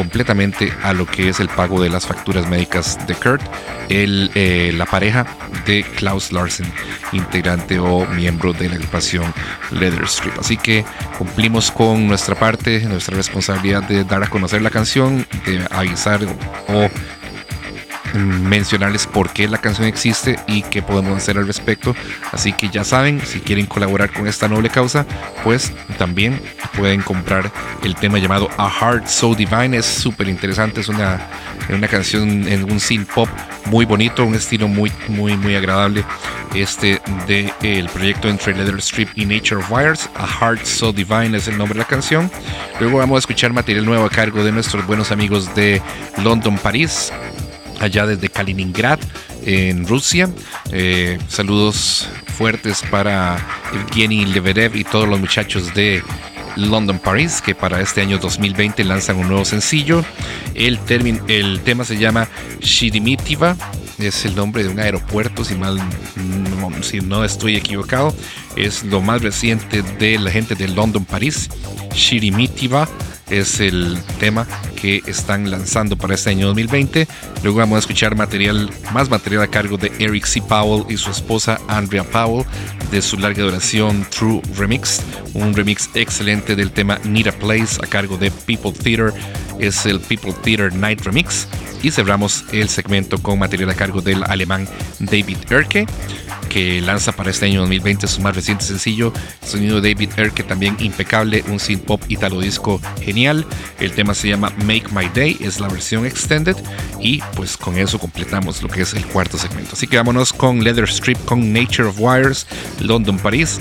completamente 0.00 0.72
a 0.82 0.94
lo 0.94 1.04
que 1.04 1.28
es 1.28 1.40
el 1.40 1.50
pago 1.50 1.82
de 1.82 1.90
las 1.90 2.06
facturas 2.06 2.48
médicas 2.48 2.98
de 3.06 3.14
Kurt, 3.14 3.42
el, 3.90 4.30
eh, 4.34 4.72
la 4.74 4.86
pareja 4.86 5.26
de 5.66 5.82
Klaus 5.82 6.32
Larsen, 6.32 6.72
integrante 7.12 7.78
o 7.78 8.06
miembro 8.06 8.54
de 8.54 8.70
la 8.70 8.76
agrupación 8.76 9.34
Leather 9.70 10.04
Strip. 10.04 10.38
Así 10.38 10.56
que 10.56 10.86
cumplimos 11.18 11.70
con 11.70 12.08
nuestra 12.08 12.34
parte, 12.34 12.80
nuestra 12.86 13.14
responsabilidad 13.14 13.82
de 13.82 14.04
dar 14.04 14.22
a 14.22 14.28
conocer 14.28 14.62
la 14.62 14.70
canción, 14.70 15.26
de 15.44 15.66
avisar 15.70 16.20
o 16.68 16.88
mencionarles 18.14 19.06
por 19.06 19.30
qué 19.30 19.48
la 19.48 19.58
canción 19.58 19.86
existe 19.86 20.38
y 20.46 20.62
qué 20.62 20.82
podemos 20.82 21.16
hacer 21.16 21.38
al 21.38 21.46
respecto. 21.46 21.94
Así 22.32 22.52
que 22.52 22.68
ya 22.68 22.84
saben, 22.84 23.20
si 23.24 23.40
quieren 23.40 23.66
colaborar 23.66 24.12
con 24.12 24.26
esta 24.26 24.48
noble 24.48 24.70
causa, 24.70 25.06
pues 25.44 25.72
también 25.98 26.40
pueden 26.76 27.02
comprar 27.02 27.50
el 27.82 27.94
tema 27.94 28.18
llamado 28.18 28.48
A 28.56 28.68
Heart 28.68 29.06
So 29.06 29.34
Divine. 29.34 29.76
Es 29.76 29.86
súper 29.86 30.28
interesante, 30.28 30.80
es 30.80 30.88
una, 30.88 31.20
una 31.68 31.88
canción 31.88 32.48
en 32.48 32.70
un 32.70 32.80
synth 32.80 33.10
pop 33.12 33.28
muy 33.66 33.84
bonito, 33.84 34.24
un 34.24 34.34
estilo 34.34 34.68
muy, 34.68 34.92
muy, 35.08 35.36
muy 35.36 35.54
agradable. 35.54 36.04
Este 36.54 37.00
de 37.28 37.52
el 37.62 37.88
proyecto 37.88 38.28
entre 38.28 38.54
Leather 38.54 38.78
Strip 38.78 39.10
y 39.14 39.24
Nature 39.24 39.56
of 39.56 39.70
Wires. 39.70 40.10
A 40.16 40.26
Heart 40.26 40.64
So 40.64 40.92
Divine 40.92 41.36
es 41.36 41.46
el 41.48 41.56
nombre 41.56 41.74
de 41.74 41.84
la 41.84 41.88
canción. 41.88 42.30
Luego 42.80 42.98
vamos 42.98 43.16
a 43.16 43.18
escuchar 43.20 43.52
material 43.52 43.84
nuevo 43.84 44.04
a 44.04 44.10
cargo 44.10 44.42
de 44.42 44.50
nuestros 44.52 44.86
buenos 44.86 45.12
amigos 45.12 45.54
de 45.54 45.80
London, 46.22 46.58
París 46.58 47.12
allá 47.80 48.06
desde 48.06 48.28
Kaliningrad, 48.28 49.00
en 49.44 49.86
Rusia. 49.86 50.30
Eh, 50.70 51.18
saludos 51.28 52.08
fuertes 52.36 52.82
para 52.90 53.38
Evgeny 53.72 54.26
Lebedev 54.26 54.76
y 54.76 54.84
todos 54.84 55.08
los 55.08 55.18
muchachos 55.18 55.74
de 55.74 56.02
London 56.56 56.98
Paris, 56.98 57.40
que 57.40 57.54
para 57.54 57.80
este 57.80 58.00
año 58.00 58.18
2020 58.18 58.84
lanzan 58.84 59.16
un 59.16 59.28
nuevo 59.28 59.44
sencillo. 59.44 60.04
El, 60.54 60.78
tema 60.80 61.84
se 61.84 61.96
llama 61.96 62.28
Shirimitiva, 62.60 63.56
es 63.98 64.24
el 64.24 64.34
nombre 64.34 64.62
de 64.62 64.68
un 64.68 64.78
aeropuerto, 64.78 65.44
si, 65.44 65.54
mal, 65.54 65.78
no, 66.16 66.82
si 66.82 67.00
no 67.00 67.24
estoy 67.24 67.56
equivocado. 67.56 68.14
Es 68.56 68.84
lo 68.84 69.00
más 69.00 69.22
reciente 69.22 69.82
de 69.82 70.18
la 70.18 70.30
gente 70.30 70.54
de 70.54 70.68
London 70.68 71.04
Paris. 71.04 71.48
Shirimitiva 71.94 72.88
es 73.30 73.60
el 73.60 73.98
tema 74.18 74.46
que 74.80 75.02
están 75.06 75.50
lanzando 75.50 75.96
para 75.96 76.14
este 76.14 76.30
año 76.30 76.48
2020. 76.48 77.06
Luego 77.42 77.58
vamos 77.58 77.76
a 77.76 77.78
escuchar 77.80 78.16
material, 78.16 78.70
más 78.92 79.08
material 79.08 79.42
a 79.42 79.46
cargo 79.46 79.76
de 79.76 79.92
Eric 79.98 80.26
C. 80.26 80.42
Powell 80.42 80.84
y 80.88 80.96
su 80.96 81.10
esposa 81.10 81.60
Andrea 81.68 82.04
Powell 82.04 82.44
de 82.90 83.00
su 83.00 83.16
larga 83.18 83.44
duración 83.44 84.06
True 84.10 84.42
Remix, 84.56 85.00
un 85.34 85.54
remix 85.54 85.88
excelente 85.94 86.56
del 86.56 86.72
tema 86.72 86.98
Need 87.04 87.28
a 87.28 87.32
Place 87.32 87.78
a 87.82 87.86
cargo 87.86 88.16
de 88.16 88.30
People 88.30 88.72
Theater, 88.72 89.12
es 89.58 89.86
el 89.86 90.00
People 90.00 90.34
Theater 90.42 90.74
Night 90.74 91.00
Remix. 91.02 91.46
Y 91.82 91.90
cerramos 91.90 92.44
el 92.52 92.68
segmento 92.68 93.22
con 93.22 93.38
material 93.38 93.70
a 93.70 93.74
cargo 93.74 94.02
del 94.02 94.22
alemán 94.24 94.68
David 94.98 95.38
Erke 95.48 95.86
que 96.50 96.80
lanza 96.82 97.12
para 97.12 97.30
este 97.30 97.46
año 97.46 97.60
2020 97.60 98.06
su 98.06 98.20
más 98.20 98.34
reciente 98.34 98.64
sencillo, 98.64 99.12
sonido 99.42 99.80
de 99.80 99.94
David 99.94 100.10
Erke 100.16 100.42
también 100.42 100.76
impecable, 100.80 101.42
un 101.48 101.60
synth 101.60 101.84
pop 101.84 102.02
italo 102.08 102.40
disco 102.40 102.80
genial. 103.00 103.46
El 103.78 103.92
tema 103.92 104.12
se 104.12 104.28
llama 104.28 104.52
Make 104.64 104.88
My 104.92 105.08
Day, 105.14 105.38
es 105.40 105.60
la 105.60 105.68
versión 105.68 106.04
extended 106.04 106.56
y 107.00 107.22
pues 107.36 107.56
con 107.56 107.78
eso 107.78 107.98
completamos 107.98 108.62
lo 108.62 108.68
que 108.68 108.82
es 108.82 108.92
el 108.92 109.06
cuarto 109.06 109.38
segmento. 109.38 109.70
Así 109.72 109.86
que 109.86 109.96
vámonos 109.96 110.32
con 110.32 110.62
Leather 110.62 110.84
Strip, 110.84 111.24
con 111.24 111.52
Nature 111.52 111.88
of 111.88 111.96
Wires, 111.98 112.46
London, 112.80 113.18
París. 113.18 113.60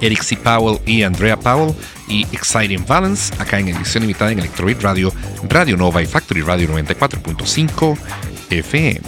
Eric 0.00 0.22
C. 0.22 0.36
Powell 0.36 0.80
y 0.86 1.02
Andrea 1.02 1.38
Powell 1.38 1.74
y 2.08 2.22
Exciting 2.32 2.84
Balance 2.86 3.32
acá 3.38 3.58
en 3.58 3.68
edición 3.68 4.02
limitada 4.02 4.32
en 4.32 4.38
Electrobeat 4.38 4.82
Radio, 4.82 5.12
Radio 5.48 5.76
Nova 5.76 6.02
y 6.02 6.06
Factory 6.06 6.42
Radio 6.42 6.68
94.5 6.68 7.96
FM. 8.50 9.00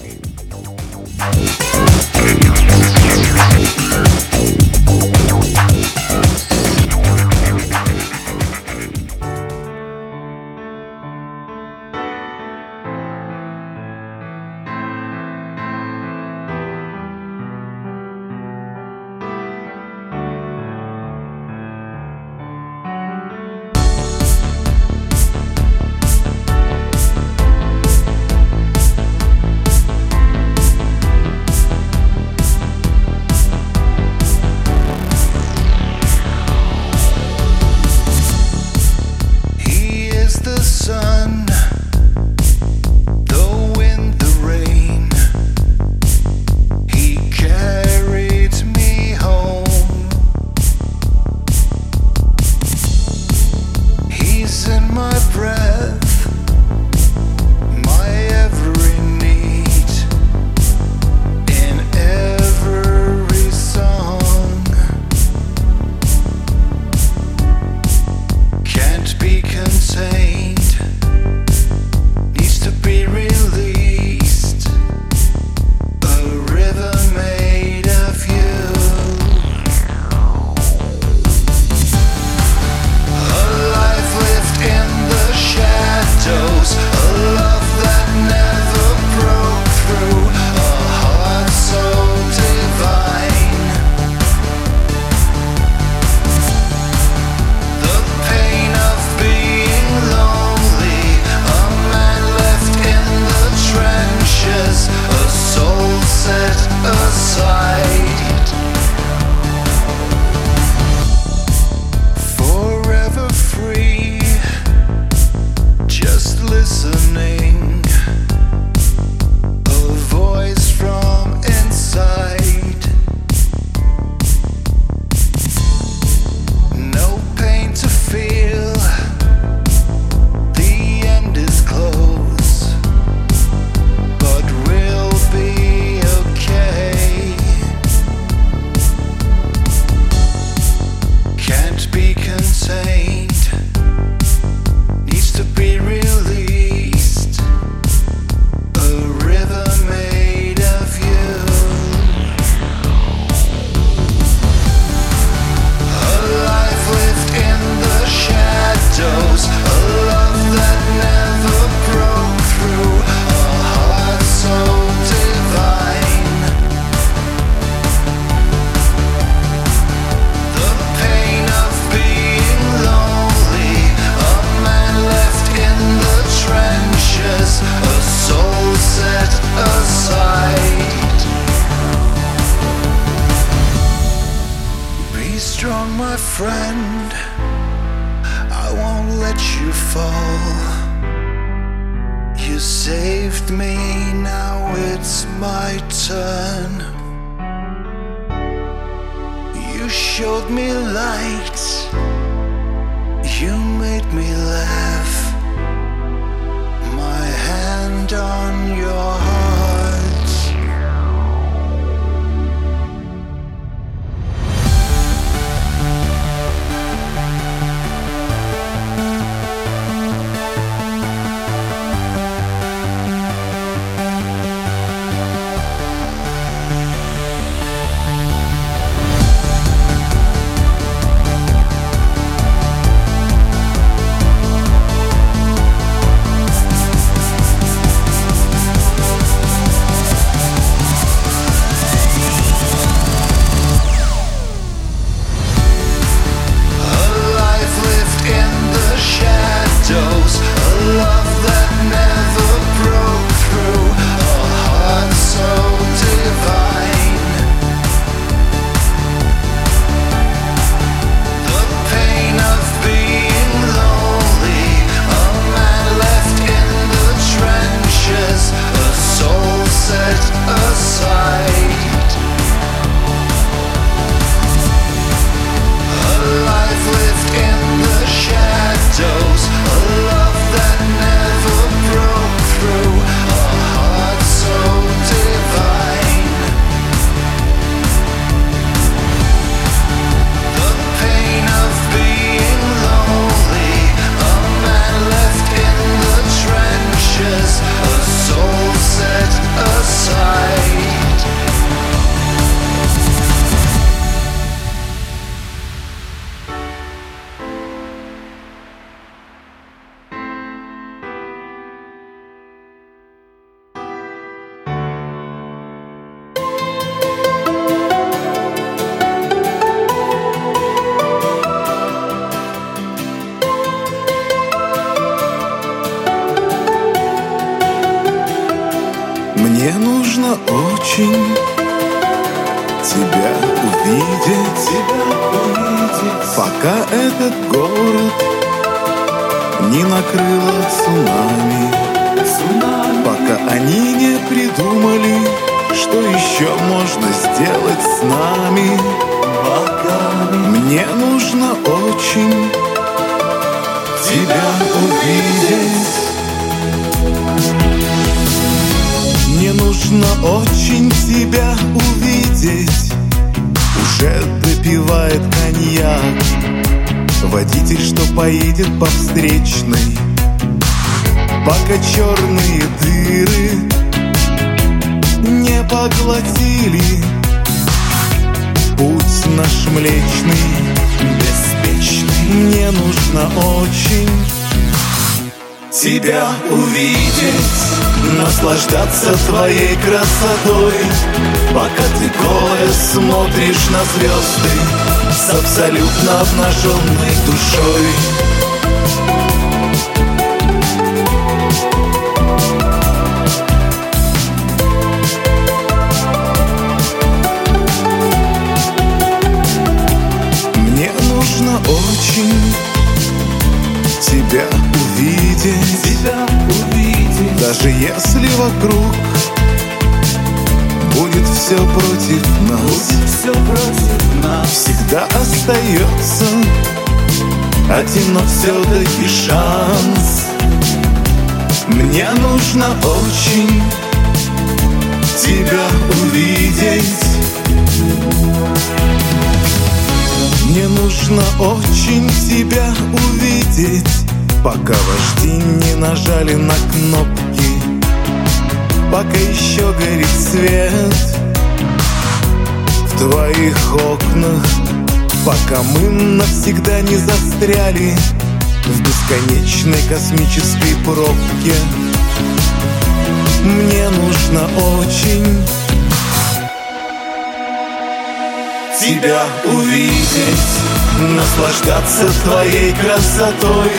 любовался 471.97 472.23
твоей 472.23 472.73
красотой. 472.73 473.70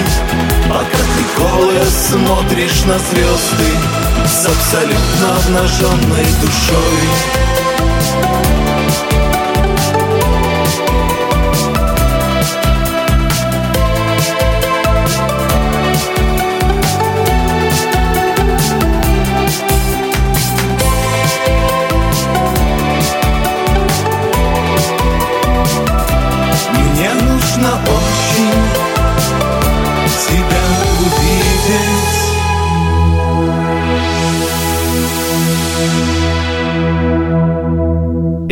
А 0.70 0.78
Пока 0.78 0.98
ты 0.98 1.42
голая 1.42 1.86
смотришь 1.86 2.84
на 2.86 3.00
звезды 3.00 3.72
С 4.26 4.46
абсолютно 4.46 5.38
обнаженной 5.38 6.26
душой. 6.42 7.08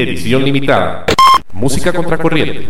Edición 0.05 0.43
limitada. 0.43 1.05
Música 1.53 1.91
contracorriente. 1.91 2.67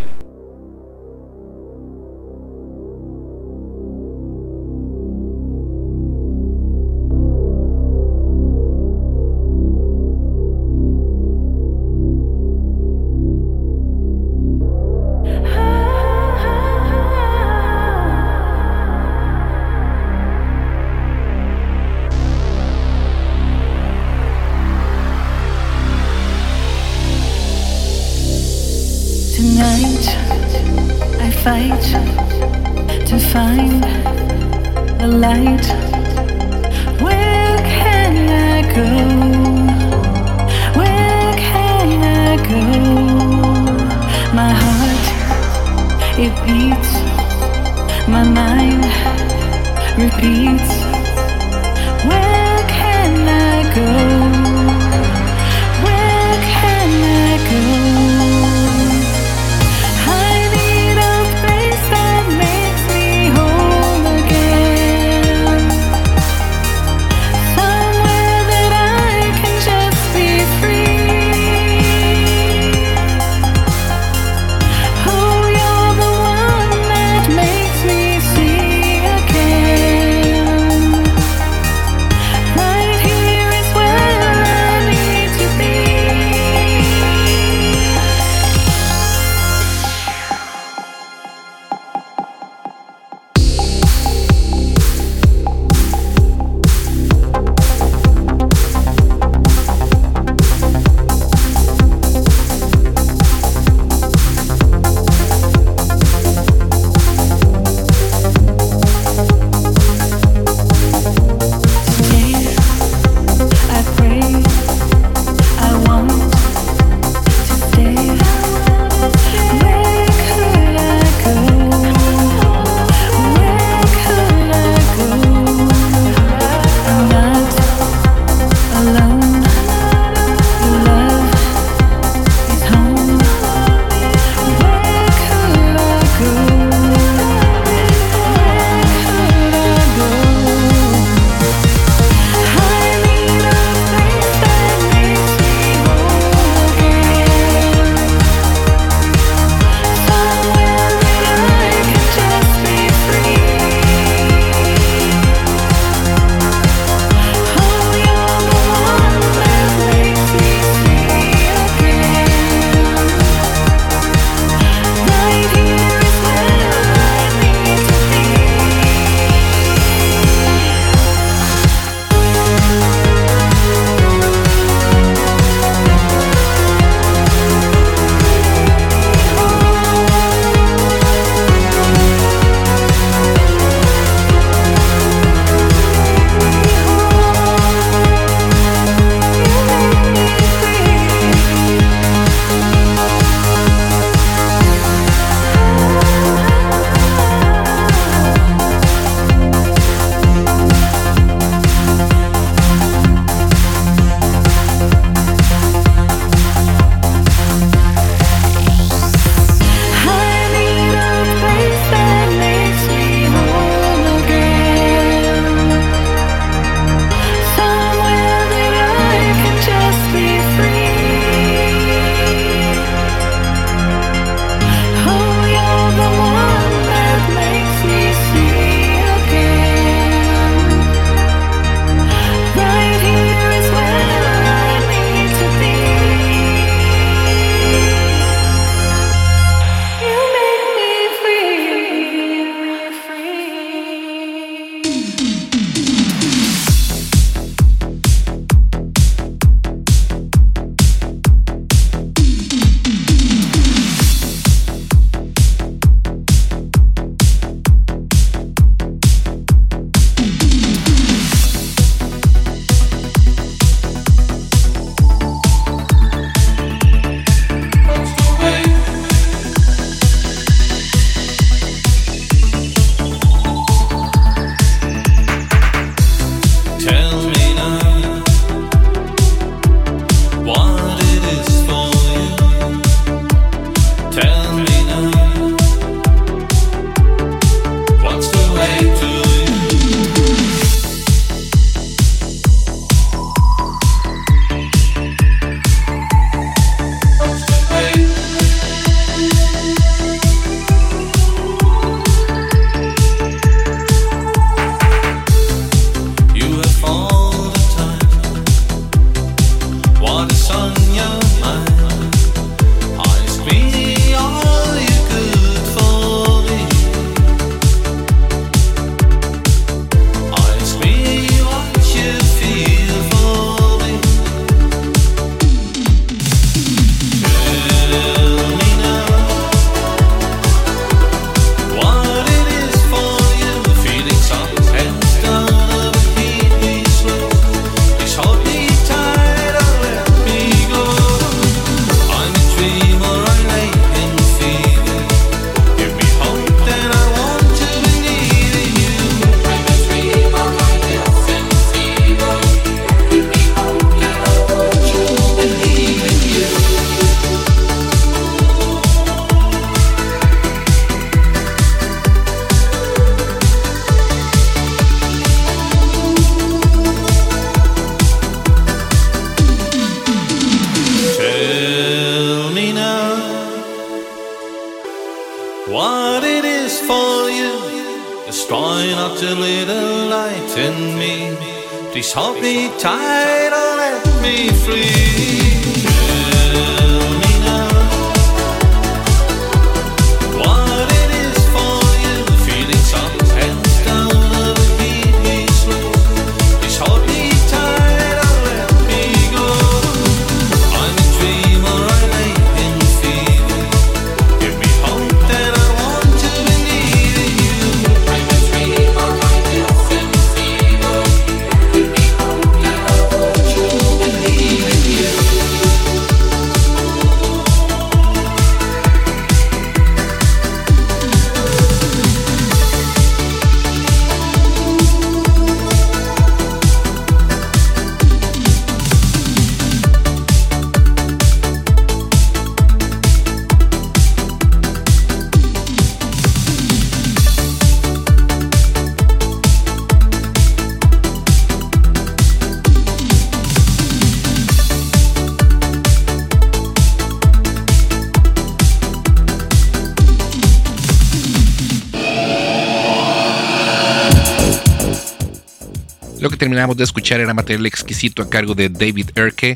De 456.74 456.84
escuchar 456.84 457.20
era 457.20 457.34
material 457.36 457.68
exquisito 457.68 458.24
a 458.24 458.30
cargo 458.30 458.56
de 458.56 458.70
David 458.70 459.12
Erke, 459.14 459.56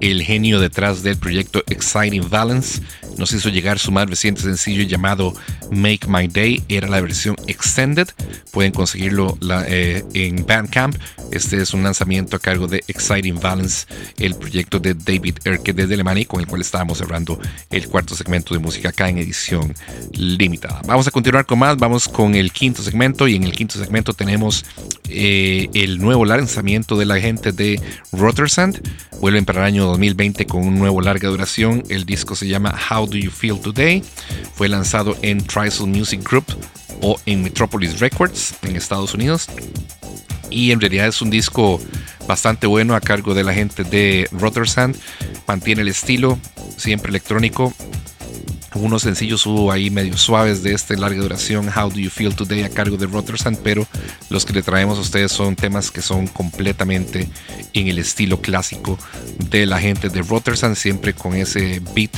el 0.00 0.22
genio 0.22 0.58
detrás 0.58 1.04
del 1.04 1.16
proyecto 1.16 1.62
Exciting 1.68 2.28
Balance. 2.28 2.82
Nos 3.16 3.32
hizo 3.32 3.48
llegar 3.48 3.78
su 3.78 3.92
más 3.92 4.10
reciente 4.10 4.42
sencillo 4.42 4.82
llamado 4.82 5.34
Make 5.70 6.08
My 6.08 6.26
Day. 6.26 6.62
Era 6.68 6.88
la 6.88 7.00
versión 7.00 7.36
extended. 7.46 8.08
Pueden 8.50 8.72
conseguirlo 8.72 9.38
eh, 9.68 10.02
en 10.14 10.44
Bandcamp. 10.44 10.96
Este 11.30 11.62
es 11.62 11.72
un 11.74 11.84
lanzamiento 11.84 12.36
a 12.36 12.40
cargo 12.40 12.66
de 12.66 12.82
Exciting 12.88 13.38
Balance, 13.38 13.86
el 14.18 14.34
proyecto 14.34 14.80
de 14.80 14.94
David 14.94 15.38
Erke 15.44 15.72
desde 15.72 15.94
Alemania, 15.94 16.26
con 16.26 16.40
el 16.40 16.46
cual 16.46 16.60
estábamos 16.60 16.98
cerrando 16.98 17.40
el 17.70 17.86
cuarto 17.88 18.16
segmento 18.16 18.54
de 18.54 18.60
música 18.60 18.88
acá 18.88 19.08
en 19.08 19.18
edición 19.18 19.74
limitada. 20.18 20.82
Vamos 20.86 21.06
a 21.06 21.10
continuar 21.10 21.46
con 21.46 21.58
más. 21.60 21.76
Vamos 21.76 22.08
con 22.08 22.34
el 22.34 22.52
quinto 22.52 22.82
segmento. 22.82 23.28
Y 23.28 23.36
en 23.36 23.44
el 23.44 23.52
quinto 23.52 23.78
segmento 23.78 24.12
tenemos 24.12 24.64
eh, 25.08 25.68
el 25.74 25.98
nuevo 25.98 26.24
lanzamiento 26.24 26.96
de 26.96 27.06
la 27.06 27.20
gente 27.20 27.52
de 27.52 27.80
Rotersand. 28.12 28.80
Vuelven 29.20 29.44
para 29.44 29.60
el 29.60 29.66
año 29.66 29.86
2020 29.86 30.46
con 30.46 30.66
un 30.66 30.78
nuevo 30.78 31.00
larga 31.00 31.28
duración. 31.28 31.82
El 31.88 32.04
disco 32.04 32.34
se 32.34 32.48
llama 32.48 32.74
How 32.90 33.06
Do 33.06 33.16
You 33.16 33.30
Feel 33.30 33.60
Today. 33.60 34.02
Fue 34.54 34.68
lanzado 34.68 35.16
en 35.22 35.38
Trisol 35.44 35.88
Music 35.88 36.22
Group 36.28 36.46
o 37.00 37.18
en 37.26 37.42
Metropolis 37.42 38.00
Records 38.00 38.54
en 38.62 38.76
Estados 38.76 39.14
Unidos. 39.14 39.48
Y 40.50 40.72
en 40.72 40.80
realidad 40.80 41.06
es 41.06 41.22
un 41.22 41.30
disco 41.30 41.80
bastante 42.26 42.66
bueno 42.66 42.94
a 42.94 43.00
cargo 43.00 43.34
de 43.34 43.44
la 43.44 43.54
gente 43.54 43.84
de 43.84 44.28
Rotersand. 44.32 44.96
Mantiene 45.46 45.82
el 45.82 45.88
estilo, 45.88 46.38
siempre 46.76 47.10
electrónico, 47.10 47.74
unos 48.80 49.02
sencillos 49.02 49.46
hubo 49.46 49.70
ahí 49.72 49.90
medio 49.90 50.16
suaves 50.16 50.62
de 50.62 50.72
este 50.72 50.96
larga 50.96 51.20
duración, 51.20 51.68
How 51.68 51.90
Do 51.90 51.98
You 51.98 52.10
Feel 52.10 52.34
Today 52.34 52.62
a 52.62 52.70
cargo 52.70 52.96
de 52.96 53.06
Rotersand, 53.06 53.58
pero 53.62 53.86
los 54.30 54.44
que 54.44 54.52
le 54.52 54.62
traemos 54.62 54.98
a 54.98 55.00
ustedes 55.00 55.32
son 55.32 55.56
temas 55.56 55.90
que 55.90 56.02
son 56.02 56.26
completamente 56.26 57.28
en 57.72 57.88
el 57.88 57.98
estilo 57.98 58.40
clásico 58.40 58.98
de 59.50 59.66
la 59.66 59.80
gente 59.80 60.08
de 60.08 60.22
Rotersand, 60.22 60.76
siempre 60.76 61.14
con 61.14 61.34
ese 61.34 61.80
beat 61.94 62.12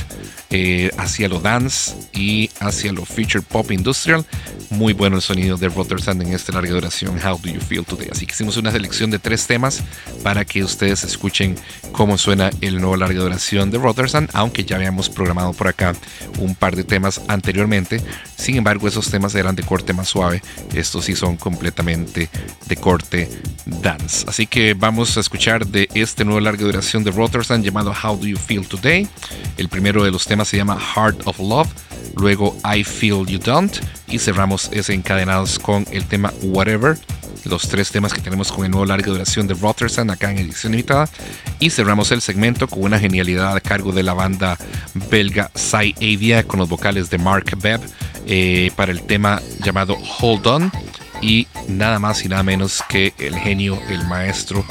eh, 0.53 0.91
hacia 0.97 1.29
lo 1.29 1.39
dance 1.39 1.95
y 2.13 2.49
hacia 2.59 2.91
lo 2.91 3.05
feature 3.05 3.41
pop 3.41 3.71
industrial. 3.71 4.25
Muy 4.69 4.91
bueno 4.91 5.15
el 5.15 5.21
sonido 5.21 5.55
de 5.55 5.69
Rotersand 5.69 6.21
en 6.21 6.33
esta 6.33 6.51
larga 6.51 6.71
duración, 6.71 7.17
How 7.25 7.39
Do 7.41 7.49
You 7.49 7.61
Feel 7.61 7.85
Today. 7.85 8.09
Así 8.11 8.25
que 8.25 8.33
hicimos 8.33 8.57
una 8.57 8.71
selección 8.71 9.11
de 9.11 9.19
tres 9.19 9.47
temas 9.47 9.81
para 10.23 10.43
que 10.43 10.61
ustedes 10.63 11.05
escuchen 11.05 11.55
cómo 11.93 12.17
suena 12.17 12.49
el 12.59 12.81
nuevo 12.81 12.97
larga 12.97 13.21
duración 13.21 13.71
de 13.71 13.77
Rotersand, 13.77 14.29
aunque 14.33 14.65
ya 14.65 14.75
habíamos 14.75 15.09
programado 15.09 15.53
por 15.53 15.69
acá 15.69 15.95
un 16.37 16.50
par 16.55 16.75
de 16.75 16.83
temas 16.83 17.21
anteriormente. 17.27 18.01
Sin 18.35 18.55
embargo, 18.55 18.87
esos 18.87 19.09
temas 19.09 19.35
eran 19.35 19.55
de 19.55 19.63
corte 19.63 19.93
más 19.93 20.09
suave. 20.09 20.41
Estos 20.73 21.05
sí 21.05 21.15
son 21.15 21.37
completamente 21.37 22.29
de 22.67 22.75
corte 22.77 23.29
dance. 23.65 24.25
Así 24.27 24.47
que 24.47 24.73
vamos 24.73 25.17
a 25.17 25.19
escuchar 25.19 25.67
de 25.67 25.89
este 25.93 26.25
nuevo 26.25 26.39
larga 26.39 26.63
duración 26.63 27.03
de 27.03 27.11
Rotersand 27.11 27.63
llamado 27.63 27.91
How 27.91 28.17
Do 28.17 28.27
You 28.27 28.37
Feel 28.37 28.67
Today. 28.67 29.07
El 29.57 29.69
primero 29.69 30.03
de 30.03 30.11
los 30.11 30.25
temas 30.25 30.47
se 30.47 30.57
llama 30.57 30.79
Heart 30.79 31.21
of 31.25 31.39
Love. 31.39 31.69
Luego 32.15 32.57
I 32.63 32.83
Feel 32.83 33.25
You 33.25 33.39
Don't. 33.39 33.77
Y 34.07 34.19
cerramos 34.19 34.69
ese 34.73 34.93
encadenados 34.93 35.59
con 35.59 35.85
el 35.91 36.05
tema 36.05 36.33
Whatever 36.41 36.97
los 37.45 37.67
tres 37.67 37.91
temas 37.91 38.13
que 38.13 38.21
tenemos 38.21 38.51
con 38.51 38.65
el 38.65 38.71
nuevo 38.71 38.85
larga 38.85 39.07
duración 39.07 39.47
de 39.47 39.53
Rotersand 39.53 40.11
acá 40.11 40.31
en 40.31 40.39
edición 40.39 40.71
limitada. 40.71 41.09
Y 41.59 41.69
cerramos 41.69 42.11
el 42.11 42.21
segmento 42.21 42.67
con 42.67 42.83
una 42.83 42.99
genialidad 42.99 43.55
a 43.55 43.61
cargo 43.61 43.91
de 43.91 44.03
la 44.03 44.13
banda 44.13 44.57
belga 45.09 45.51
Psy 45.55 45.95
Avia 45.97 46.43
con 46.43 46.59
los 46.59 46.69
vocales 46.69 47.09
de 47.09 47.17
Mark 47.17 47.57
Bebb 47.57 47.81
eh, 48.27 48.71
para 48.75 48.91
el 48.91 49.01
tema 49.03 49.41
llamado 49.63 49.97
Hold 50.19 50.47
On. 50.47 50.71
Y 51.21 51.47
nada 51.67 51.99
más 51.99 52.25
y 52.25 52.29
nada 52.29 52.41
menos 52.41 52.83
que 52.89 53.13
el 53.19 53.35
genio, 53.35 53.79
el 53.89 54.03
maestro, 54.07 54.65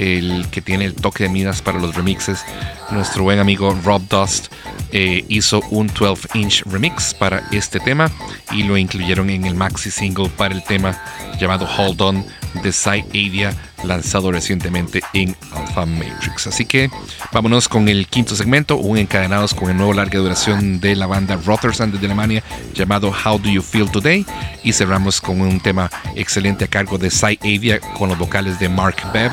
el 0.00 0.46
que 0.50 0.62
tiene 0.62 0.86
el 0.86 0.94
toque 0.94 1.24
de 1.24 1.28
minas 1.28 1.60
para 1.60 1.78
los 1.78 1.94
remixes, 1.94 2.42
nuestro 2.90 3.22
buen 3.22 3.38
amigo 3.38 3.78
Rob 3.84 4.02
Dust. 4.08 4.46
eh, 4.92 5.24
hizo 5.28 5.60
un 5.70 5.86
12 5.86 6.28
inch 6.34 6.62
remix 6.66 7.14
para 7.14 7.44
este 7.52 7.78
tema 7.78 8.10
y 8.50 8.64
lo 8.64 8.76
incluyeron 8.76 9.30
en 9.30 9.44
el 9.44 9.54
maxi 9.54 9.90
single 9.90 10.28
para 10.30 10.54
el 10.54 10.64
tema 10.64 11.00
llamado 11.38 11.68
Hold 11.78 12.00
On 12.00 12.26
de 12.62 12.72
Side 12.72 13.06
Avia 13.10 13.54
lanzado 13.84 14.32
recientemente 14.32 15.02
en 15.12 15.36
Alpha 15.54 15.86
Matrix. 15.86 16.46
Así 16.46 16.64
que 16.64 16.90
vámonos 17.32 17.68
con 17.68 17.88
el 17.88 18.06
quinto 18.06 18.34
segmento, 18.34 18.76
un 18.76 18.98
encadenados 18.98 19.54
con 19.54 19.70
el 19.70 19.76
nuevo 19.76 19.92
larga 19.92 20.18
duración 20.18 20.80
de 20.80 20.96
la 20.96 21.06
banda 21.06 21.38
Rotersand 21.44 21.94
de 21.94 22.06
Alemania 22.06 22.42
llamado 22.74 23.12
How 23.24 23.38
Do 23.38 23.50
You 23.50 23.62
Feel 23.62 23.90
Today 23.90 24.26
y 24.62 24.72
cerramos 24.72 25.20
con 25.20 25.40
un 25.40 25.60
tema 25.60 25.90
excelente 26.14 26.64
a 26.64 26.68
cargo 26.68 26.98
de 26.98 27.10
Side 27.10 27.38
Avia 27.42 27.80
con 27.80 28.08
los 28.08 28.18
vocales 28.18 28.58
de 28.58 28.68
Mark 28.68 28.96
Bebb 29.12 29.32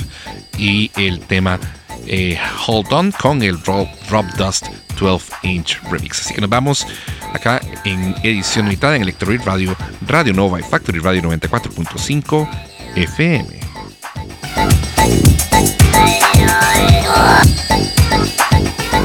y 0.57 0.91
el 0.95 1.19
tema 1.19 1.59
eh, 2.07 2.39
Hold 2.65 2.93
On 2.93 3.11
con 3.11 3.43
el 3.43 3.61
Rob, 3.63 3.87
Rob 4.09 4.25
Dust 4.37 4.67
12 4.99 5.33
inch 5.43 5.79
remix. 5.91 6.21
Así 6.21 6.33
que 6.33 6.41
nos 6.41 6.49
vamos 6.49 6.87
acá 7.33 7.61
en 7.83 8.15
edición 8.23 8.65
limitada 8.65 8.95
en 8.95 9.03
Electroid 9.03 9.41
Radio, 9.43 9.75
Radio 10.07 10.33
Nova 10.33 10.59
y 10.59 10.63
Factory 10.63 10.99
Radio 10.99 11.21
94.5 11.23 12.49
FM. 12.95 13.66
Thank 14.17 14.31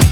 you. 0.06 0.11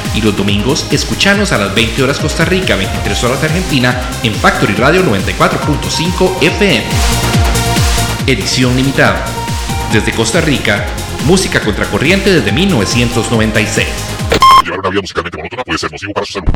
Y 0.13 0.21
los 0.21 0.35
domingos 0.35 0.87
escuchanos 0.91 1.51
a 1.51 1.57
las 1.57 1.73
20 1.73 2.03
horas 2.03 2.19
Costa 2.19 2.43
Rica, 2.45 2.75
23 2.75 3.23
horas 3.23 3.43
Argentina 3.43 4.09
en 4.23 4.33
Factory 4.33 4.73
Radio 4.73 5.03
94.5 5.03 6.41
FM. 6.41 6.83
Edición 8.27 8.75
limitada. 8.75 9.25
Desde 9.91 10.11
Costa 10.11 10.41
Rica, 10.41 10.85
música 11.25 11.61
contracorriente 11.61 12.31
desde 12.31 12.51
1996. 12.51 13.87
Llevar 14.63 14.79
una 14.79 14.89
vida 14.89 15.01
musicalmente 15.01 15.37
monótona 15.37 15.63
puede 15.63 15.79
ser 15.79 15.91
nocivo 15.91 16.13
para 16.13 16.25
su 16.25 16.33
salud. 16.33 16.49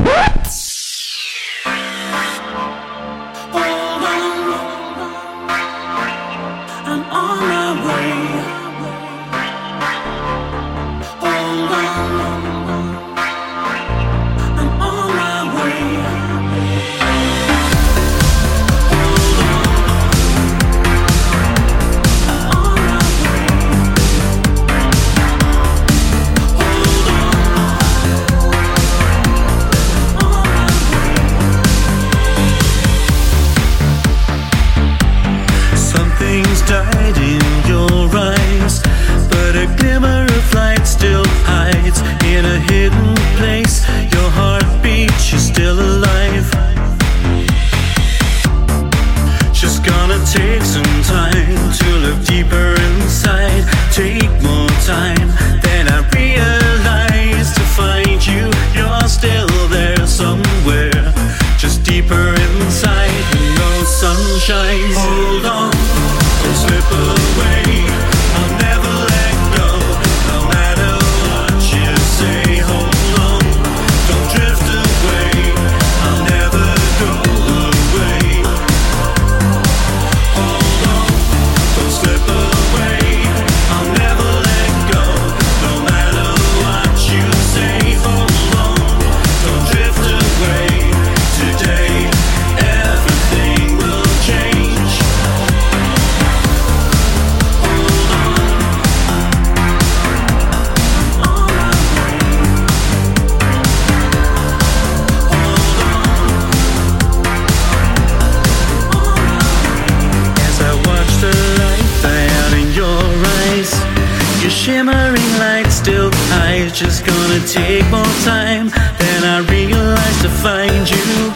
Take 117.47 117.85
more 117.91 118.03
time 118.23 118.69
than 118.97 119.23
I 119.23 119.45
realized 119.51 120.21
to 120.23 120.29
find 120.29 120.89
you. 120.89 121.31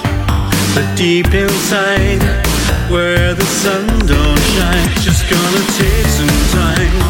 But 0.74 0.98
deep 0.98 1.34
inside, 1.34 2.22
where 2.90 3.36
the 3.36 3.46
sun 3.46 3.86
don't 4.08 4.40
shine, 4.56 4.90
just 5.04 5.30
gonna 5.30 5.64
take 5.78 6.08
some 6.08 6.60
time 6.60 7.09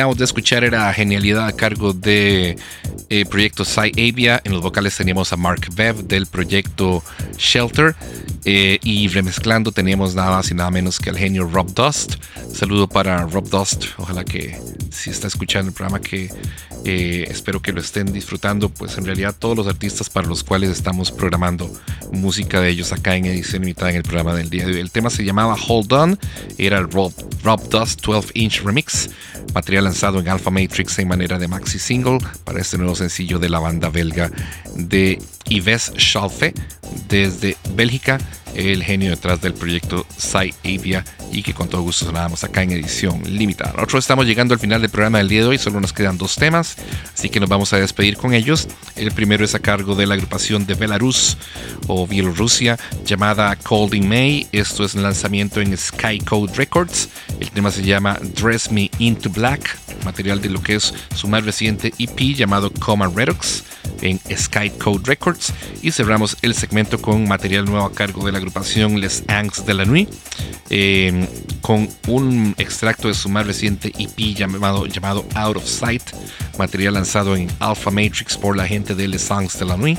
terminamos 0.00 0.16
de 0.16 0.24
escuchar 0.24 0.64
era 0.64 0.90
Genialidad 0.94 1.46
a 1.46 1.52
cargo 1.52 1.92
de 1.92 2.56
eh, 3.10 3.26
proyecto 3.26 3.64
Avia. 3.76 4.40
En 4.44 4.52
los 4.52 4.62
vocales 4.62 4.96
teníamos 4.96 5.30
a 5.34 5.36
Mark 5.36 5.68
Bev 5.74 6.04
del 6.04 6.26
proyecto 6.26 7.04
Shelter. 7.36 7.94
eh, 8.46 8.78
y 8.82 9.08
remezclando 9.08 9.72
teníamos 9.72 10.14
nada 10.14 10.30
más 10.30 10.50
y 10.50 10.54
nada 10.54 10.70
menos 10.70 10.98
que 10.98 11.10
al 11.10 11.18
genio 11.18 11.44
Rob 11.44 11.74
Dust. 11.74 12.14
Saludo 12.54 12.88
para 12.88 13.26
Rob 13.26 13.46
Dust. 13.50 13.84
Ojalá 13.98 14.24
que 14.24 14.58
si 14.90 15.10
está 15.10 15.26
escuchando 15.26 15.68
el 15.68 15.74
programa 15.74 16.00
que 16.00 16.30
eh, 16.84 17.26
espero 17.28 17.60
que 17.60 17.72
lo 17.72 17.80
estén 17.80 18.12
disfrutando. 18.12 18.68
Pues 18.68 18.96
en 18.98 19.04
realidad 19.04 19.34
todos 19.38 19.56
los 19.56 19.66
artistas 19.66 20.10
para 20.10 20.26
los 20.26 20.44
cuales 20.44 20.70
estamos 20.70 21.10
programando 21.10 21.70
música 22.12 22.60
de 22.60 22.70
ellos 22.70 22.92
acá 22.92 23.16
en 23.16 23.26
edición 23.26 23.62
limitada 23.62 23.90
en 23.90 23.96
el 23.96 24.02
programa 24.02 24.34
del 24.34 24.50
día 24.50 24.66
de 24.66 24.72
hoy. 24.72 24.80
El 24.80 24.90
tema 24.90 25.10
se 25.10 25.24
llamaba 25.24 25.56
Hold 25.68 25.92
On. 25.92 26.18
Era 26.58 26.78
el 26.78 26.90
Rob, 26.90 27.12
Rob 27.42 27.68
Dust 27.68 28.00
12 28.04 28.30
Inch 28.34 28.62
Remix. 28.62 29.10
Material 29.54 29.84
lanzado 29.84 30.20
en 30.20 30.28
Alpha 30.28 30.50
Matrix 30.50 30.98
en 30.98 31.08
manera 31.08 31.38
de 31.38 31.48
maxi 31.48 31.78
single 31.78 32.18
para 32.44 32.60
este 32.60 32.78
nuevo 32.78 32.94
sencillo 32.94 33.38
de 33.38 33.48
la 33.48 33.58
banda 33.58 33.88
belga 33.88 34.30
de 34.76 35.18
Yves 35.46 35.92
Schalfe 35.98 36.54
desde 37.08 37.56
Bélgica, 37.74 38.18
el 38.54 38.82
genio 38.82 39.10
detrás 39.10 39.40
del 39.40 39.54
proyecto 39.54 40.06
Avia 40.34 41.04
y 41.32 41.42
que 41.42 41.54
con 41.54 41.68
todo 41.68 41.82
gusto 41.82 42.06
sonábamos 42.06 42.44
acá 42.44 42.62
en 42.62 42.72
edición 42.72 43.22
limitada. 43.26 43.72
Nosotros 43.72 44.04
estamos 44.04 44.26
llegando 44.26 44.54
al 44.54 44.60
final 44.60 44.80
del 44.80 44.90
programa 44.90 45.18
del 45.18 45.28
día 45.28 45.42
de 45.42 45.46
hoy, 45.46 45.58
solo 45.58 45.80
nos 45.80 45.92
quedan 45.92 46.18
dos 46.18 46.36
temas, 46.36 46.69
así 47.14 47.28
que 47.28 47.40
nos 47.40 47.48
vamos 47.48 47.72
a 47.72 47.78
despedir 47.78 48.16
con 48.16 48.34
ellos. 48.34 48.68
El 48.96 49.12
primero 49.12 49.44
es 49.44 49.54
a 49.54 49.58
cargo 49.58 49.94
de 49.94 50.06
la 50.06 50.14
agrupación 50.14 50.66
de 50.66 50.74
Belarus 50.74 51.36
o 51.86 52.06
Bielorrusia 52.06 52.78
llamada 53.04 53.56
Cold 53.56 53.94
in 53.94 54.08
May. 54.08 54.46
Esto 54.52 54.84
es 54.84 54.94
un 54.94 55.02
lanzamiento 55.02 55.60
en 55.60 55.76
Sky 55.76 56.18
Code 56.18 56.52
Records. 56.54 57.08
El 57.40 57.50
tema 57.50 57.70
se 57.70 57.82
llama 57.82 58.18
Dress 58.34 58.70
Me 58.70 58.90
Into 58.98 59.30
Black, 59.30 59.78
material 60.04 60.40
de 60.40 60.50
lo 60.50 60.62
que 60.62 60.74
es 60.76 60.94
su 61.14 61.28
más 61.28 61.44
reciente 61.44 61.92
EP 61.98 62.18
llamado 62.34 62.70
Coma 62.70 63.10
Redox 63.14 63.64
en 64.02 64.20
Sky 64.36 64.70
Code 64.70 65.02
Records 65.04 65.52
y 65.82 65.90
cerramos 65.90 66.36
el 66.42 66.54
segmento 66.54 67.00
con 67.00 67.26
material 67.28 67.64
nuevo 67.64 67.86
a 67.86 67.92
cargo 67.92 68.24
de 68.24 68.32
la 68.32 68.38
agrupación 68.38 69.00
Les 69.00 69.24
Angs 69.28 69.66
de 69.66 69.74
la 69.74 69.84
Nuit 69.84 70.08
eh, 70.70 71.28
con 71.60 71.88
un 72.08 72.54
extracto 72.58 73.08
de 73.08 73.14
su 73.14 73.28
más 73.28 73.46
reciente 73.46 73.92
EP 73.98 74.34
llamado, 74.34 74.86
llamado 74.86 75.26
Out 75.34 75.56
of 75.56 75.66
Sight 75.66 76.02
material 76.60 76.92
lanzado 76.92 77.36
en 77.36 77.48
Alpha 77.58 77.90
Matrix 77.90 78.36
por 78.36 78.54
la 78.54 78.66
gente 78.66 78.94
de 78.94 79.08
Les 79.08 79.30
Angs 79.30 79.58
de 79.58 79.64
la 79.64 79.78
Nuit. 79.78 79.98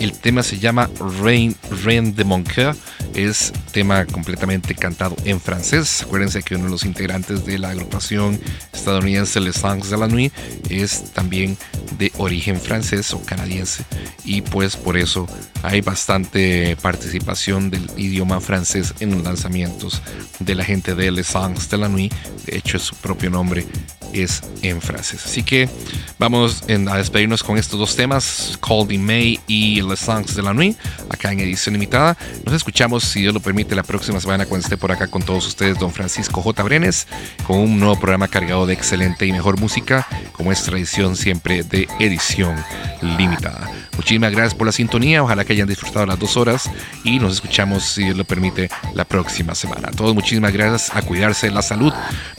El 0.00 0.12
tema 0.12 0.42
se 0.42 0.58
llama 0.58 0.90
Rain, 1.22 1.54
Rain 1.84 2.16
de 2.16 2.24
Mon 2.24 2.42
Coeur 2.42 2.74
es 3.14 3.52
tema 3.70 4.04
completamente 4.06 4.74
cantado 4.74 5.14
en 5.24 5.40
francés. 5.40 6.02
Acuérdense 6.02 6.42
que 6.42 6.56
uno 6.56 6.64
de 6.64 6.70
los 6.70 6.84
integrantes 6.84 7.46
de 7.46 7.58
la 7.58 7.70
agrupación 7.70 8.40
estadounidense 8.72 9.38
Les 9.40 9.64
Angs 9.64 9.88
de 9.88 9.96
la 9.96 10.08
Nuit 10.08 10.32
es 10.68 11.12
también 11.12 11.56
de 11.96 12.10
origen 12.18 12.60
francés 12.60 13.14
o 13.14 13.22
canadiense. 13.24 13.84
Y 14.24 14.42
pues 14.42 14.76
por 14.76 14.96
eso 14.96 15.28
hay 15.62 15.80
bastante 15.80 16.76
participación 16.82 17.70
del 17.70 17.88
idioma 17.96 18.40
francés 18.40 18.94
en 18.98 19.12
los 19.12 19.22
lanzamientos 19.22 20.02
de 20.40 20.56
la 20.56 20.64
gente 20.64 20.96
de 20.96 21.12
Les 21.12 21.36
Angs 21.36 21.70
de 21.70 21.78
la 21.78 21.88
Nuit. 21.88 22.12
De 22.46 22.58
hecho 22.58 22.80
su 22.80 22.96
propio 22.96 23.30
nombre 23.30 23.64
es 24.12 24.42
en 24.62 24.80
francés. 24.80 25.22
Así 25.24 25.42
que 25.42 25.68
vamos 26.18 26.62
en- 26.68 26.88
a 26.88 26.96
despedirnos 26.96 27.42
con 27.42 27.56
estos 27.58 27.78
dos 27.78 27.96
temas 27.96 28.56
Cold 28.60 28.92
in 28.92 29.04
May 29.04 29.40
y 29.46 29.82
Les 29.82 30.08
Angs 30.08 30.34
de 30.34 30.42
la 30.42 30.52
Nuit 30.52 30.76
acá 31.08 31.32
en 31.32 31.40
edición 31.40 31.74
limitada. 31.74 32.16
Nos 32.44 32.54
escuchamos 32.54 33.04
si 33.04 33.20
Dios 33.22 33.34
lo 33.34 33.40
permite 33.40 33.74
la 33.74 33.82
próxima 33.82 34.20
semana 34.20 34.46
cuando 34.46 34.64
esté 34.64 34.76
por 34.76 34.92
acá 34.92 35.06
con 35.06 35.22
todos 35.22 35.46
ustedes 35.46 35.78
don 35.78 35.92
Francisco 35.92 36.42
J. 36.42 36.62
Brenes 36.62 37.06
con 37.46 37.58
un 37.58 37.78
nuevo 37.78 37.96
programa 37.98 38.28
cargado 38.28 38.66
de 38.66 38.74
excelente 38.74 39.26
y 39.26 39.32
mejor 39.32 39.58
música 39.58 40.06
como 40.32 40.52
es 40.52 40.62
tradición 40.62 41.16
siempre 41.16 41.62
de 41.62 41.88
edición 41.98 42.56
limitada. 43.02 43.70
Muchísimas 43.96 44.32
gracias 44.32 44.54
por 44.54 44.66
la 44.66 44.72
sintonía 44.72 45.22
ojalá 45.22 45.44
que 45.44 45.52
hayan 45.52 45.68
disfrutado 45.68 46.06
las 46.06 46.18
dos 46.18 46.36
horas 46.36 46.70
y 47.04 47.18
nos 47.18 47.34
escuchamos 47.34 47.84
si 47.84 48.04
Dios 48.04 48.16
lo 48.16 48.24
permite 48.24 48.70
la 48.94 49.04
próxima 49.04 49.54
semana. 49.54 49.88
A 49.88 49.90
todos 49.90 50.14
muchísimas 50.14 50.52
gracias 50.52 50.94
a 50.96 51.02
cuidarse 51.02 51.50
la 51.50 51.62
salud. 51.62 51.92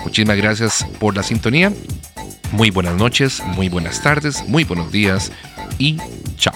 Muchísimas 0.03 0.37
gracias 0.37 0.85
por 0.99 1.15
la 1.15 1.23
sintonía. 1.23 1.71
Muy 2.51 2.69
buenas 2.69 2.95
noches, 2.95 3.41
muy 3.51 3.69
buenas 3.69 4.01
tardes, 4.01 4.47
muy 4.47 4.63
buenos 4.63 4.91
días 4.91 5.31
y 5.77 5.97
chao. 6.37 6.53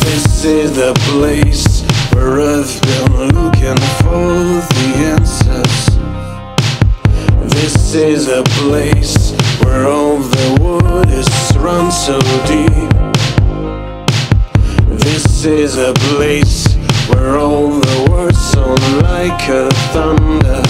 This 0.00 0.44
is 0.44 0.76
the 0.76 0.92
place 1.10 1.82
where 2.14 2.40
I've 2.40 2.80
been 2.82 3.34
looking 3.34 3.76
for 4.02 4.60
the 4.74 5.16
answers. 5.18 5.85
This 7.96 8.26
is 8.26 8.28
a 8.28 8.42
place 8.60 9.32
where 9.64 9.86
all 9.86 10.18
the 10.18 10.58
waters 10.60 11.56
run 11.56 11.90
so 11.90 12.20
deep. 12.44 12.90
This 15.00 15.46
is 15.46 15.78
a 15.78 15.94
place 16.12 16.74
where 17.08 17.38
all 17.38 17.70
the 17.70 18.08
words 18.10 18.38
sound 18.38 18.82
like 19.00 19.48
a 19.48 19.70
thunder. 19.94 20.62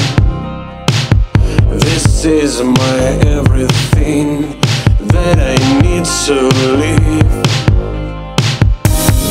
This 1.76 2.24
is 2.24 2.62
my 2.62 2.98
everything 3.26 4.60
that 5.08 5.40
I 5.40 5.56
need 5.82 6.04
to 6.26 6.46
live. 6.78 7.42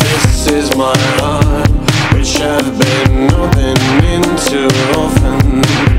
This 0.03 0.47
is 0.51 0.75
my 0.75 0.97
heart, 1.21 1.69
which 2.13 2.41
I've 2.41 2.77
been 2.77 3.33
opening 3.33 4.03
into 4.15 4.67
often. 4.99 5.94